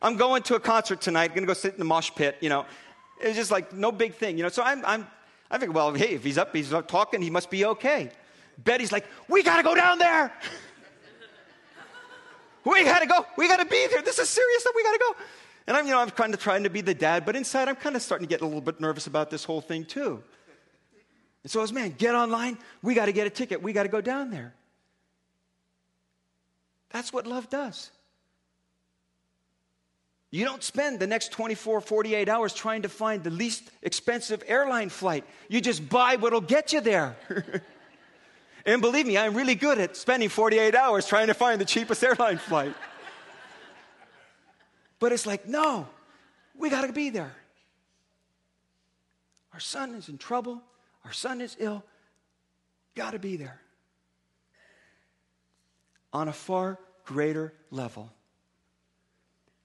I'm 0.01 0.17
going 0.17 0.43
to 0.43 0.55
a 0.55 0.59
concert 0.59 1.01
tonight, 1.01 1.31
I'm 1.31 1.35
gonna 1.35 1.47
go 1.47 1.53
sit 1.53 1.73
in 1.73 1.79
the 1.79 1.85
mosh 1.85 2.11
pit, 2.15 2.37
you 2.41 2.49
know. 2.49 2.65
It's 3.19 3.35
just 3.35 3.51
like 3.51 3.71
no 3.73 3.91
big 3.91 4.15
thing, 4.15 4.37
you 4.37 4.43
know. 4.43 4.49
So 4.49 4.63
I'm, 4.63 4.83
I'm, 4.85 5.07
I 5.49 5.57
think, 5.57 5.73
well, 5.73 5.93
hey, 5.93 6.15
if 6.15 6.23
he's 6.23 6.37
up, 6.37 6.55
he's 6.55 6.73
up 6.73 6.87
talking, 6.87 7.21
he 7.21 7.29
must 7.29 7.51
be 7.51 7.65
okay. 7.65 8.09
Betty's 8.57 8.91
like, 8.91 9.05
we 9.27 9.43
gotta 9.43 9.63
go 9.63 9.75
down 9.75 9.99
there. 9.99 10.33
we 12.65 12.83
gotta 12.83 13.05
go. 13.05 13.25
We 13.37 13.47
gotta 13.47 13.65
be 13.65 13.87
there. 13.87 14.01
This 14.01 14.17
is 14.17 14.29
serious 14.29 14.61
stuff. 14.61 14.73
We 14.75 14.83
gotta 14.83 14.99
go. 14.99 15.15
And 15.67 15.77
I'm, 15.77 15.85
you 15.85 15.91
know, 15.91 15.99
I'm 15.99 16.09
kind 16.09 16.33
of 16.33 16.39
trying 16.39 16.63
to 16.63 16.69
be 16.69 16.81
the 16.81 16.95
dad, 16.95 17.25
but 17.25 17.35
inside 17.35 17.67
I'm 17.69 17.75
kind 17.75 17.95
of 17.95 18.01
starting 18.01 18.27
to 18.27 18.29
get 18.29 18.41
a 18.41 18.45
little 18.45 18.61
bit 18.61 18.79
nervous 18.79 19.07
about 19.07 19.29
this 19.29 19.43
whole 19.43 19.61
thing 19.61 19.85
too. 19.85 20.23
And 21.43 21.51
so 21.51 21.59
I 21.59 21.61
was, 21.61 21.73
man, 21.73 21.93
get 21.97 22.15
online. 22.15 22.57
We 22.81 22.93
got 22.93 23.05
to 23.05 23.11
get 23.11 23.27
a 23.27 23.29
ticket. 23.29 23.61
We 23.61 23.73
got 23.73 23.83
to 23.83 23.89
go 23.89 24.01
down 24.01 24.31
there. 24.31 24.53
That's 26.89 27.13
what 27.13 27.25
love 27.25 27.49
does. 27.49 27.89
You 30.33 30.45
don't 30.45 30.63
spend 30.63 31.01
the 31.01 31.07
next 31.07 31.33
24, 31.33 31.81
48 31.81 32.29
hours 32.29 32.53
trying 32.53 32.83
to 32.83 32.89
find 32.89 33.21
the 33.21 33.29
least 33.29 33.69
expensive 33.81 34.41
airline 34.47 34.87
flight. 34.87 35.25
You 35.49 35.59
just 35.59 35.87
buy 35.89 36.15
what'll 36.15 36.39
get 36.39 36.71
you 36.71 36.79
there. 36.79 37.17
and 38.65 38.81
believe 38.81 39.05
me, 39.05 39.17
I'm 39.17 39.35
really 39.35 39.55
good 39.55 39.77
at 39.77 39.97
spending 39.97 40.29
48 40.29 40.73
hours 40.73 41.05
trying 41.05 41.27
to 41.27 41.33
find 41.33 41.59
the 41.59 41.65
cheapest 41.65 42.01
airline 42.01 42.37
flight. 42.37 42.73
but 44.99 45.11
it's 45.11 45.25
like, 45.25 45.49
no, 45.49 45.85
we 46.57 46.69
got 46.69 46.87
to 46.87 46.93
be 46.93 47.09
there. 47.09 47.35
Our 49.51 49.59
son 49.59 49.95
is 49.95 50.07
in 50.07 50.17
trouble. 50.17 50.61
Our 51.03 51.11
son 51.11 51.41
is 51.41 51.57
ill. 51.59 51.83
Got 52.95 53.11
to 53.11 53.19
be 53.19 53.35
there. 53.35 53.59
On 56.13 56.29
a 56.29 56.33
far 56.33 56.79
greater 57.03 57.53
level. 57.69 58.13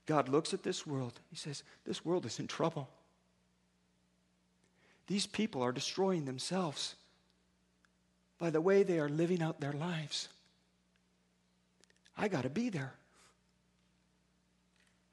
God 0.07 0.29
looks 0.29 0.55
at 0.55 0.63
this 0.63 0.87
world. 0.87 1.21
He 1.31 1.37
says, 1.37 1.65
This 1.85 2.05
world 2.05 2.25
is 2.25 2.39
in 2.39 2.47
trouble. 2.47 2.89
These 5.09 5.27
people 5.27 5.63
are 5.63 5.73
destroying 5.73 6.25
themselves 6.25 6.95
by 8.39 8.51
the 8.51 8.61
way 8.61 8.83
they 8.83 8.99
are 8.99 9.09
living 9.09 9.43
out 9.43 9.61
their 9.61 9.73
lives. 9.73 10.29
I 12.17 12.29
got 12.29 12.43
to 12.43 12.51
be 12.51 12.69
there. 12.69 12.95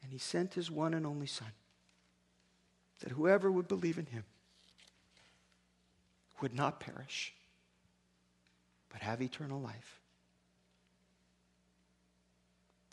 And 0.02 0.12
he 0.12 0.18
sent 0.18 0.54
his 0.54 0.70
one 0.70 0.94
and 0.94 1.06
only 1.06 1.28
Son, 1.28 1.52
that 3.02 3.12
whoever 3.12 3.52
would 3.52 3.68
believe 3.68 3.98
in 3.98 4.06
him 4.08 4.24
would 6.42 6.54
not 6.54 6.80
perish, 6.80 7.34
but 8.92 9.02
have 9.02 9.22
eternal 9.22 9.62
life. 9.62 10.00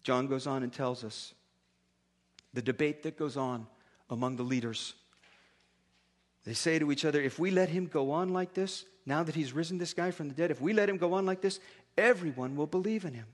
John 0.03 0.29
goes 0.29 0.47
on 0.47 0.63
and 0.63 0.73
tells 0.73 1.05
us 1.05 1.35
the 2.55 2.63
debate 2.63 3.03
that 3.05 3.17
goes 3.17 3.37
on 3.37 3.67
among 4.09 4.37
the 4.37 4.43
leaders. 4.43 4.95
They 6.45 6.55
say 6.55 6.79
to 6.79 6.91
each 6.91 7.05
other, 7.05 7.21
if 7.21 7.39
we 7.39 7.51
let 7.51 7.69
him 7.69 7.87
go 7.87 8.11
on 8.11 8.31
like 8.31 8.55
this, 8.55 8.85
now 9.07 9.23
that 9.23 9.35
he's 9.35 9.53
risen 9.53 9.79
this 9.79 9.95
guy 9.95 10.11
from 10.11 10.29
the 10.29 10.35
dead, 10.35 10.51
if 10.51 10.61
we 10.61 10.73
let 10.73 10.89
him 10.89 10.97
go 10.97 11.15
on 11.15 11.27
like 11.27 11.41
this, 11.41 11.61
everyone 11.97 12.57
will 12.57 12.67
believe 12.67 13.05
in 13.05 13.15
him. 13.15 13.27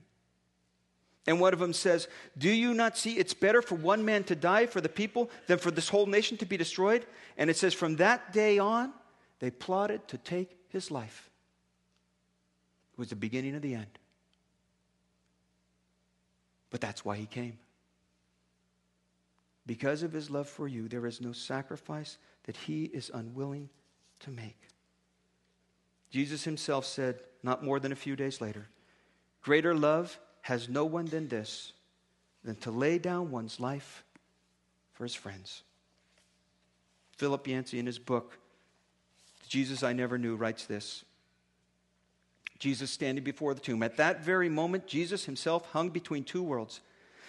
And 1.25 1.41
one 1.41 1.53
of 1.53 1.59
them 1.59 1.73
says, 1.73 2.07
Do 2.37 2.49
you 2.49 2.73
not 2.73 2.97
see 2.97 3.17
it's 3.17 3.33
better 3.33 3.61
for 3.61 3.75
one 3.75 4.05
man 4.05 4.23
to 4.25 4.35
die 4.35 4.65
for 4.65 4.79
the 4.79 4.89
people 4.89 5.29
than 5.47 5.57
for 5.57 5.71
this 5.71 5.89
whole 5.89 6.05
nation 6.05 6.37
to 6.37 6.45
be 6.45 6.55
destroyed? 6.55 7.05
And 7.37 7.49
it 7.49 7.57
says, 7.57 7.73
From 7.73 7.97
that 7.97 8.31
day 8.31 8.59
on, 8.59 8.93
they 9.39 9.51
plotted 9.51 10.07
to 10.07 10.17
take 10.17 10.57
his 10.69 10.89
life. 10.89 11.29
It 12.93 12.99
was 12.99 13.09
the 13.09 13.15
beginning 13.15 13.55
of 13.55 13.61
the 13.61 13.75
end. 13.75 13.99
But 16.69 16.81
that's 16.81 17.03
why 17.03 17.17
he 17.17 17.25
came. 17.25 17.59
Because 19.67 20.01
of 20.01 20.13
his 20.13 20.31
love 20.31 20.47
for 20.47 20.67
you, 20.67 20.87
there 20.87 21.05
is 21.05 21.21
no 21.21 21.33
sacrifice 21.33 22.17
that 22.45 22.55
he 22.55 22.85
is 22.85 23.11
unwilling 23.13 23.69
to 24.21 24.31
make. 24.31 24.57
Jesus 26.09 26.45
himself 26.45 26.85
said, 26.85 27.19
not 27.43 27.63
more 27.63 27.79
than 27.79 27.91
a 27.91 27.95
few 27.95 28.15
days 28.15 28.41
later, 28.41 28.67
Greater 29.47 29.75
love 29.75 30.19
has 30.41 30.67
no 30.67 30.83
one 30.83 31.05
than 31.05 31.27
this, 31.29 31.71
than 32.43 32.55
to 32.55 32.71
lay 32.71 32.97
down 32.97 33.31
one's 33.31 33.61
life 33.61 34.03
for 34.93 35.03
his 35.03 35.15
friends. 35.15 35.63
Philip 37.17 37.47
Yancey, 37.47 37.79
in 37.79 37.85
his 37.85 37.97
book, 37.97 38.37
Jesus 39.47 39.83
I 39.83 39.93
Never 39.93 40.17
Knew, 40.17 40.35
writes 40.35 40.65
this 40.65 41.05
Jesus 42.59 42.91
standing 42.91 43.23
before 43.23 43.53
the 43.53 43.61
tomb. 43.61 43.83
At 43.83 43.97
that 43.97 44.23
very 44.23 44.49
moment, 44.49 44.87
Jesus 44.87 45.25
himself 45.25 45.65
hung 45.71 45.89
between 45.89 46.23
two 46.23 46.43
worlds. 46.43 46.81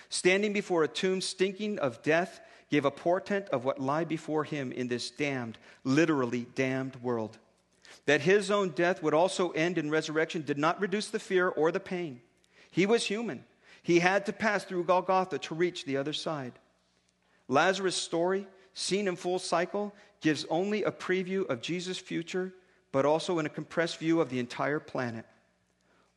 Standing 0.09 0.53
before 0.53 0.85
a 0.85 0.89
tomb 0.89 1.21
stinking 1.21 1.79
of 1.79 2.03
death, 2.03 2.41
gave 2.71 2.85
a 2.85 2.91
portent 2.91 3.49
of 3.49 3.65
what 3.65 3.81
lie 3.81 4.05
before 4.05 4.45
him 4.45 4.73
in 4.73 4.89
this 4.89 5.11
damned, 5.11 5.59
literally 5.85 6.47
damned 6.55 6.97
world. 7.03 7.39
That 8.07 8.21
his 8.21 8.51
own 8.51 8.71
death 8.71 9.03
would 9.03 9.15
also 9.15 9.51
end 9.51 9.79
in 9.79 9.91
resurrection 9.91 10.43
did 10.43 10.59
not 10.59 10.81
reduce 10.81 11.09
the 11.09 11.19
fear 11.19 11.49
or 11.49 11.73
the 11.73 11.81
pain. 11.81 12.21
He 12.71 12.85
was 12.85 13.07
human. 13.07 13.45
He 13.83 14.01
had 14.01 14.27
to 14.27 14.33
pass 14.33 14.65
through 14.65 14.85
Golgotha 14.85 15.39
to 15.39 15.55
reach 15.55 15.85
the 15.85 15.97
other 15.97 16.13
side. 16.13 16.53
Lazarus' 17.49 17.97
story, 17.97 18.47
seen 18.75 19.09
in 19.09 19.17
full 19.17 19.39
cycle, 19.39 19.95
gives 20.21 20.45
only 20.51 20.85
a 20.85 20.93
preview 20.93 21.49
of 21.49 21.63
Jesus' 21.63 21.99
future 21.99 22.53
but 22.93 23.05
also 23.05 23.39
in 23.39 23.47
a 23.47 23.51
compressed 23.51 23.99
view 23.99 24.21
of 24.21 24.31
the 24.31 24.39
entire 24.39 24.81
planet. 24.81 25.27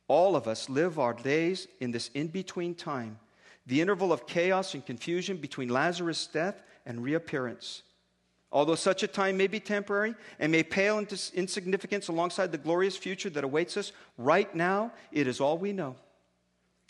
All 0.08 0.36
of 0.36 0.48
us 0.48 0.68
live 0.68 0.98
our 0.98 1.14
days 1.14 1.68
in 1.80 1.90
this 1.90 2.08
in 2.14 2.28
between 2.28 2.74
time, 2.74 3.18
the 3.66 3.80
interval 3.80 4.12
of 4.12 4.26
chaos 4.26 4.74
and 4.74 4.84
confusion 4.84 5.36
between 5.36 5.68
Lazarus' 5.68 6.26
death 6.26 6.62
and 6.84 7.02
reappearance. 7.02 7.82
Although 8.50 8.74
such 8.74 9.02
a 9.02 9.06
time 9.06 9.36
may 9.36 9.46
be 9.46 9.60
temporary 9.60 10.14
and 10.38 10.52
may 10.52 10.62
pale 10.62 10.98
into 10.98 11.18
insignificance 11.34 12.08
alongside 12.08 12.52
the 12.52 12.58
glorious 12.58 12.96
future 12.96 13.30
that 13.30 13.44
awaits 13.44 13.76
us, 13.76 13.92
right 14.18 14.54
now 14.54 14.92
it 15.10 15.26
is 15.26 15.40
all 15.40 15.56
we 15.56 15.72
know. 15.72 15.96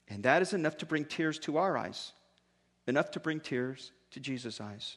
And 0.08 0.24
that 0.24 0.42
is 0.42 0.52
enough 0.52 0.76
to 0.78 0.86
bring 0.86 1.04
tears 1.04 1.38
to 1.40 1.58
our 1.58 1.78
eyes, 1.78 2.12
enough 2.86 3.12
to 3.12 3.20
bring 3.20 3.38
tears 3.38 3.92
to 4.10 4.20
Jesus' 4.20 4.60
eyes. 4.60 4.96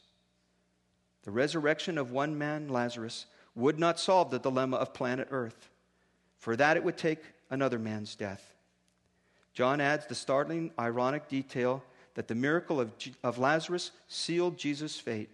The 1.22 1.30
resurrection 1.30 1.98
of 1.98 2.10
one 2.10 2.36
man, 2.36 2.68
Lazarus, 2.68 3.26
would 3.54 3.78
not 3.78 4.00
solve 4.00 4.30
the 4.30 4.38
dilemma 4.38 4.76
of 4.76 4.92
planet 4.92 5.28
Earth. 5.30 5.70
For 6.38 6.56
that, 6.56 6.76
it 6.76 6.84
would 6.84 6.98
take 6.98 7.20
another 7.48 7.78
man's 7.78 8.14
death. 8.16 8.55
John 9.56 9.80
adds 9.80 10.04
the 10.04 10.14
startling, 10.14 10.70
ironic 10.78 11.28
detail 11.28 11.82
that 12.12 12.28
the 12.28 12.34
miracle 12.34 12.78
of, 12.78 12.92
of 13.24 13.38
Lazarus 13.38 13.90
sealed 14.06 14.58
Jesus' 14.58 15.00
fate. 15.00 15.30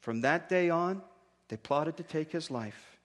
From 0.00 0.20
that 0.20 0.50
day 0.50 0.68
on, 0.68 1.00
they 1.48 1.56
plotted 1.56 1.96
to 1.96 2.02
take 2.02 2.30
his 2.30 2.50
life. 2.50 2.98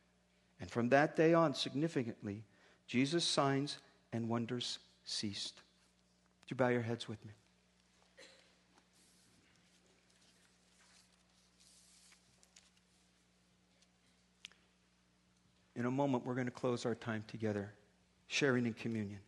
And 0.60 0.70
from 0.70 0.90
that 0.90 1.16
day 1.16 1.34
on, 1.34 1.54
significantly, 1.54 2.44
Jesus' 2.88 3.24
signs 3.24 3.78
and 4.12 4.28
wonders 4.28 4.80
ceased. 5.06 5.62
Would 6.42 6.52
you 6.52 6.58
bow 6.58 6.68
your 6.68 6.82
heads 6.82 7.08
with 7.08 7.24
me? 7.26 7.32
In 15.78 15.86
a 15.86 15.92
moment, 15.92 16.26
we're 16.26 16.36
going 16.36 16.48
to 16.48 16.52
close 16.52 16.86
our 16.86 16.96
time 16.96 17.24
together, 17.30 17.72
sharing 18.28 18.66
in 18.66 18.74
communion. 18.74 19.22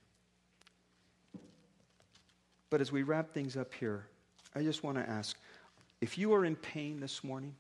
But 2.71 2.81
as 2.81 2.91
we 2.91 3.03
wrap 3.03 3.31
things 3.31 3.55
up 3.55 3.71
here, 3.73 4.07
I 4.55 4.63
just 4.63 4.84
want 4.84 4.97
to 4.97 5.07
ask 5.07 5.38
if 6.00 6.17
you 6.17 6.33
are 6.33 6.46
in 6.46 6.56
pain 6.56 7.00
this 7.00 7.23
morning, 7.23 7.54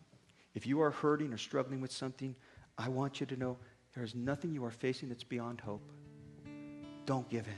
if 0.55 0.65
you 0.65 0.81
are 0.81 0.89
hurting 0.89 1.31
or 1.31 1.37
struggling 1.37 1.79
with 1.81 1.91
something, 1.91 2.35
I 2.77 2.89
want 2.89 3.19
you 3.19 3.27
to 3.27 3.35
know 3.35 3.57
there 3.93 4.03
is 4.03 4.15
nothing 4.15 4.53
you 4.53 4.65
are 4.65 4.71
facing 4.71 5.09
that's 5.09 5.23
beyond 5.23 5.61
hope. 5.61 5.83
Don't 7.05 7.29
give 7.29 7.45
in. 7.47 7.53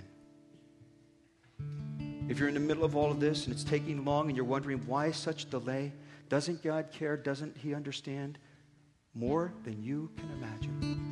If 2.28 2.40
you're 2.40 2.48
in 2.48 2.56
the 2.56 2.60
middle 2.60 2.84
of 2.84 2.96
all 2.96 3.12
of 3.12 3.20
this 3.20 3.46
and 3.46 3.54
it's 3.54 3.64
taking 3.64 4.04
long 4.04 4.28
and 4.28 4.36
you're 4.36 4.46
wondering 4.46 4.80
why 4.88 5.12
such 5.12 5.50
delay, 5.50 5.94
doesn't 6.30 6.64
God 6.64 6.92
care? 6.92 7.16
Doesn't 7.16 7.56
He 7.56 7.76
understand? 7.76 8.40
More 9.14 9.54
than 9.64 9.84
you 9.84 10.10
can 10.18 10.32
imagine. 10.32 11.04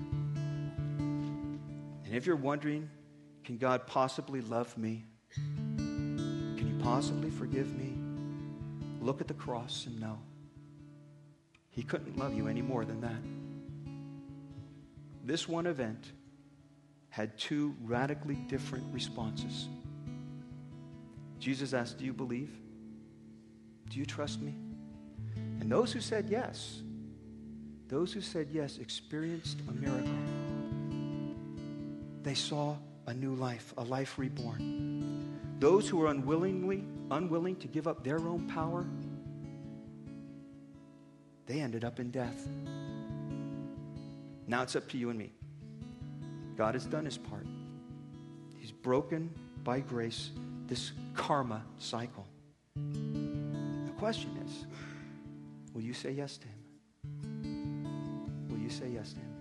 And 2.04 2.16
if 2.16 2.26
you're 2.26 2.36
wondering, 2.36 2.90
can 3.44 3.58
God 3.58 3.86
possibly 3.86 4.42
love 4.42 4.76
me? 4.76 5.06
Possibly 6.82 7.30
forgive 7.30 7.76
me? 7.78 7.94
Look 9.02 9.22
at 9.22 9.28
the 9.28 9.34
cross 9.34 9.86
and 9.88 10.00
know 10.00 10.20
He 11.70 11.84
couldn't 11.84 12.18
love 12.18 12.34
you 12.34 12.48
any 12.48 12.62
more 12.62 12.86
than 12.86 13.02
that. 13.02 13.22
This 15.24 15.48
one 15.48 15.68
event 15.68 16.12
had 17.10 17.38
two 17.38 17.76
radically 17.84 18.36
different 18.36 18.86
responses. 18.94 19.68
Jesus 21.40 21.74
asked, 21.74 22.00
Do 22.00 22.06
you 22.06 22.14
believe? 22.14 22.50
Do 23.90 24.00
you 24.00 24.06
trust 24.06 24.42
me? 24.42 24.56
And 25.60 25.72
those 25.72 25.92
who 25.92 26.00
said 26.00 26.28
yes, 26.30 26.82
those 27.88 28.14
who 28.14 28.22
said 28.22 28.48
yes 28.52 28.78
experienced 28.78 29.58
a 29.68 29.74
miracle. 29.74 30.12
They 32.24 32.36
saw 32.36 32.78
a 33.08 33.14
new 33.14 33.36
life, 33.36 33.74
a 33.78 33.84
life 33.84 34.18
reborn. 34.18 35.21
Those 35.62 35.88
who 35.88 35.96
were 35.98 36.08
unwillingly 36.08 36.84
unwilling 37.12 37.56
to 37.58 37.68
give 37.68 37.88
up 37.88 38.04
their 38.04 38.18
own 38.18 38.48
power, 38.48 38.84
they 41.46 41.60
ended 41.60 41.86
up 41.86 42.00
in 42.00 42.10
death. 42.10 42.48
Now 44.48 44.64
it's 44.64 44.76
up 44.76 44.90
to 44.90 44.98
you 44.98 45.12
and 45.12 45.20
me. 45.20 45.34
God 46.58 46.74
has 46.74 46.88
done 46.88 47.06
his 47.06 47.20
part. 47.20 47.46
He's 48.58 48.72
broken 48.72 49.30
by 49.64 49.82
grace 49.82 50.32
this 50.66 50.94
karma 51.14 51.62
cycle. 51.78 52.26
The 52.76 53.94
question 54.00 54.32
is 54.48 54.66
will 55.76 55.84
you 55.84 55.94
say 55.94 56.12
yes 56.12 56.40
to 56.40 56.48
him? 56.48 58.48
Will 58.50 58.58
you 58.58 58.72
say 58.72 58.90
yes 58.90 59.14
to 59.14 59.20
him? 59.20 59.36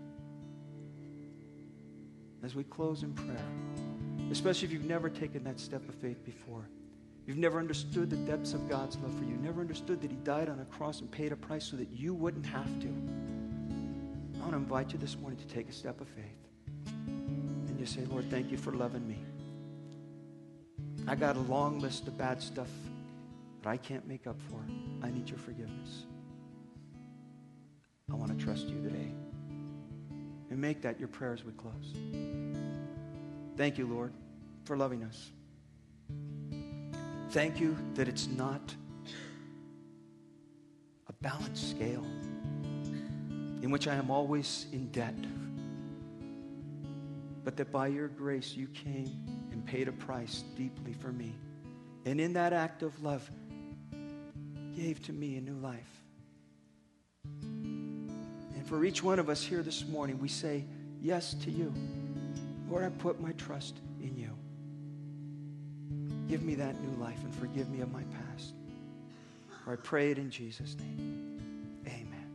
As 2.43 2.55
we 2.55 2.65
close 2.65 3.05
in 3.05 3.15
prayer, 3.15 3.47
especially 4.31 4.67
if 4.67 4.73
you've 4.73 4.85
never 4.85 5.09
taken 5.09 5.45
that 5.45 5.59
step 5.59 5.87
of 5.89 5.95
faith 5.97 6.25
before, 6.25 6.69
you've 7.27 7.37
never 7.37 7.59
understood 7.59 8.11
the 8.11 8.17
depths 8.17 8.55
of 8.55 8.69
God's 8.69 8.97
love 8.99 9.13
for 9.19 9.25
you, 9.25 9.37
never 9.37 9.61
understood 9.61 10.01
that 10.03 10.11
He 10.11 10.17
died 10.19 10.49
on 10.49 10.61
a 10.61 10.65
cross 10.67 11.01
and 11.01 11.11
paid 11.11 11.33
a 11.33 11.37
price 11.37 11.65
so 11.65 11.77
that 11.77 11.91
you 11.91 12.15
wouldn't 12.15 12.47
have 12.47 12.81
to. 12.81 12.89
I 14.37 14.41
want 14.41 14.53
to 14.53 14.57
invite 14.57 14.93
you 14.93 14.99
this 14.99 15.17
morning 15.19 15.39
to 15.39 15.47
take 15.47 15.69
a 15.69 15.73
step 15.73 16.01
of 16.01 16.09
faith. 16.09 16.25
And 16.87 17.79
you 17.79 17.87
say, 17.87 18.05
Lord, 18.07 18.31
thank 18.31 18.51
you 18.51 18.57
for 18.57 18.73
loving 18.73 19.07
me. 19.07 19.19
I 21.07 21.15
got 21.15 21.37
a 21.37 21.41
long 21.41 21.81
list 21.81 22.07
of 22.07 22.17
bad 22.17 22.41
stuff 22.41 22.71
that 23.63 23.69
I 23.69 23.77
can't 23.77 24.07
make 24.07 24.27
up 24.27 24.41
for. 24.49 24.61
I 25.05 25.11
need 25.11 25.29
your 25.29 25.39
forgiveness. 25.39 26.05
I 28.11 28.15
want 28.15 28.37
to 28.37 28.45
trust 28.45 28.69
you 28.69 28.81
today. 28.83 29.13
And 30.51 30.59
make 30.61 30.83
that 30.83 30.99
your 30.99 31.09
prayer 31.09 31.33
as 31.33 31.45
we 31.45 31.53
close. 31.53 32.70
Thank 33.61 33.77
you, 33.77 33.87
Lord, 33.87 34.15
for 34.65 34.75
loving 34.75 35.05
us. 35.05 35.33
Thank 37.29 37.61
you 37.61 37.77
that 37.93 38.09
it's 38.09 38.27
not 38.27 38.75
a 41.07 41.13
balanced 41.21 41.69
scale 41.73 42.07
in 43.61 43.71
which 43.71 43.87
I 43.87 43.97
am 43.97 44.11
always 44.11 44.65
in 44.73 44.87
debt, 44.93 45.15
but 47.45 47.59
that 47.59 47.71
by 47.71 47.89
your 47.89 48.09
grace 48.09 48.57
you 48.57 48.67
came 48.69 49.13
and 49.53 49.63
paid 49.67 49.89
a 49.89 49.93
price 49.93 50.43
deeply 50.57 50.95
for 50.95 51.13
me. 51.13 51.35
And 52.07 52.19
in 52.19 52.33
that 52.33 52.55
act 52.55 52.83
of 52.83 53.03
love, 53.03 53.31
gave 54.75 55.03
to 55.03 55.13
me 55.13 55.37
a 55.37 55.41
new 55.43 55.59
life. 55.59 56.01
And 57.43 58.67
for 58.67 58.87
each 58.87 59.03
one 59.03 59.19
of 59.19 59.29
us 59.29 59.45
here 59.45 59.63
this 59.63 59.85
morning, 59.85 60.19
we 60.19 60.29
say 60.29 60.65
yes 61.03 61.35
to 61.45 61.51
you. 61.51 61.75
Lord, 62.71 62.85
I 62.85 62.89
put 62.91 63.21
my 63.21 63.33
trust 63.33 63.81
in 64.01 64.17
you. 64.17 64.31
Give 66.29 66.45
me 66.45 66.55
that 66.55 66.81
new 66.81 67.03
life 67.03 67.19
and 67.25 67.35
forgive 67.35 67.69
me 67.69 67.81
of 67.81 67.93
my 67.93 68.05
past. 68.05 68.55
For 69.65 69.73
I 69.73 69.77
pray 69.77 70.13
it 70.13 70.19
in 70.19 70.31
Jesus' 70.31 70.77
name. 70.79 71.41
Amen. 71.85 72.27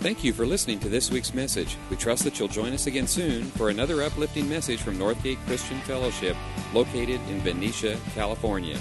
Thank 0.00 0.24
you 0.24 0.32
for 0.32 0.44
listening 0.44 0.80
to 0.80 0.88
this 0.88 1.12
week's 1.12 1.32
message. 1.32 1.76
We 1.88 1.96
trust 1.96 2.24
that 2.24 2.40
you'll 2.40 2.48
join 2.48 2.72
us 2.72 2.88
again 2.88 3.06
soon 3.06 3.44
for 3.44 3.70
another 3.70 4.02
uplifting 4.02 4.48
message 4.48 4.80
from 4.80 4.98
Northgate 4.98 5.38
Christian 5.46 5.78
Fellowship, 5.80 6.36
located 6.74 7.20
in 7.28 7.40
Benicia, 7.40 7.96
California. 8.12 8.78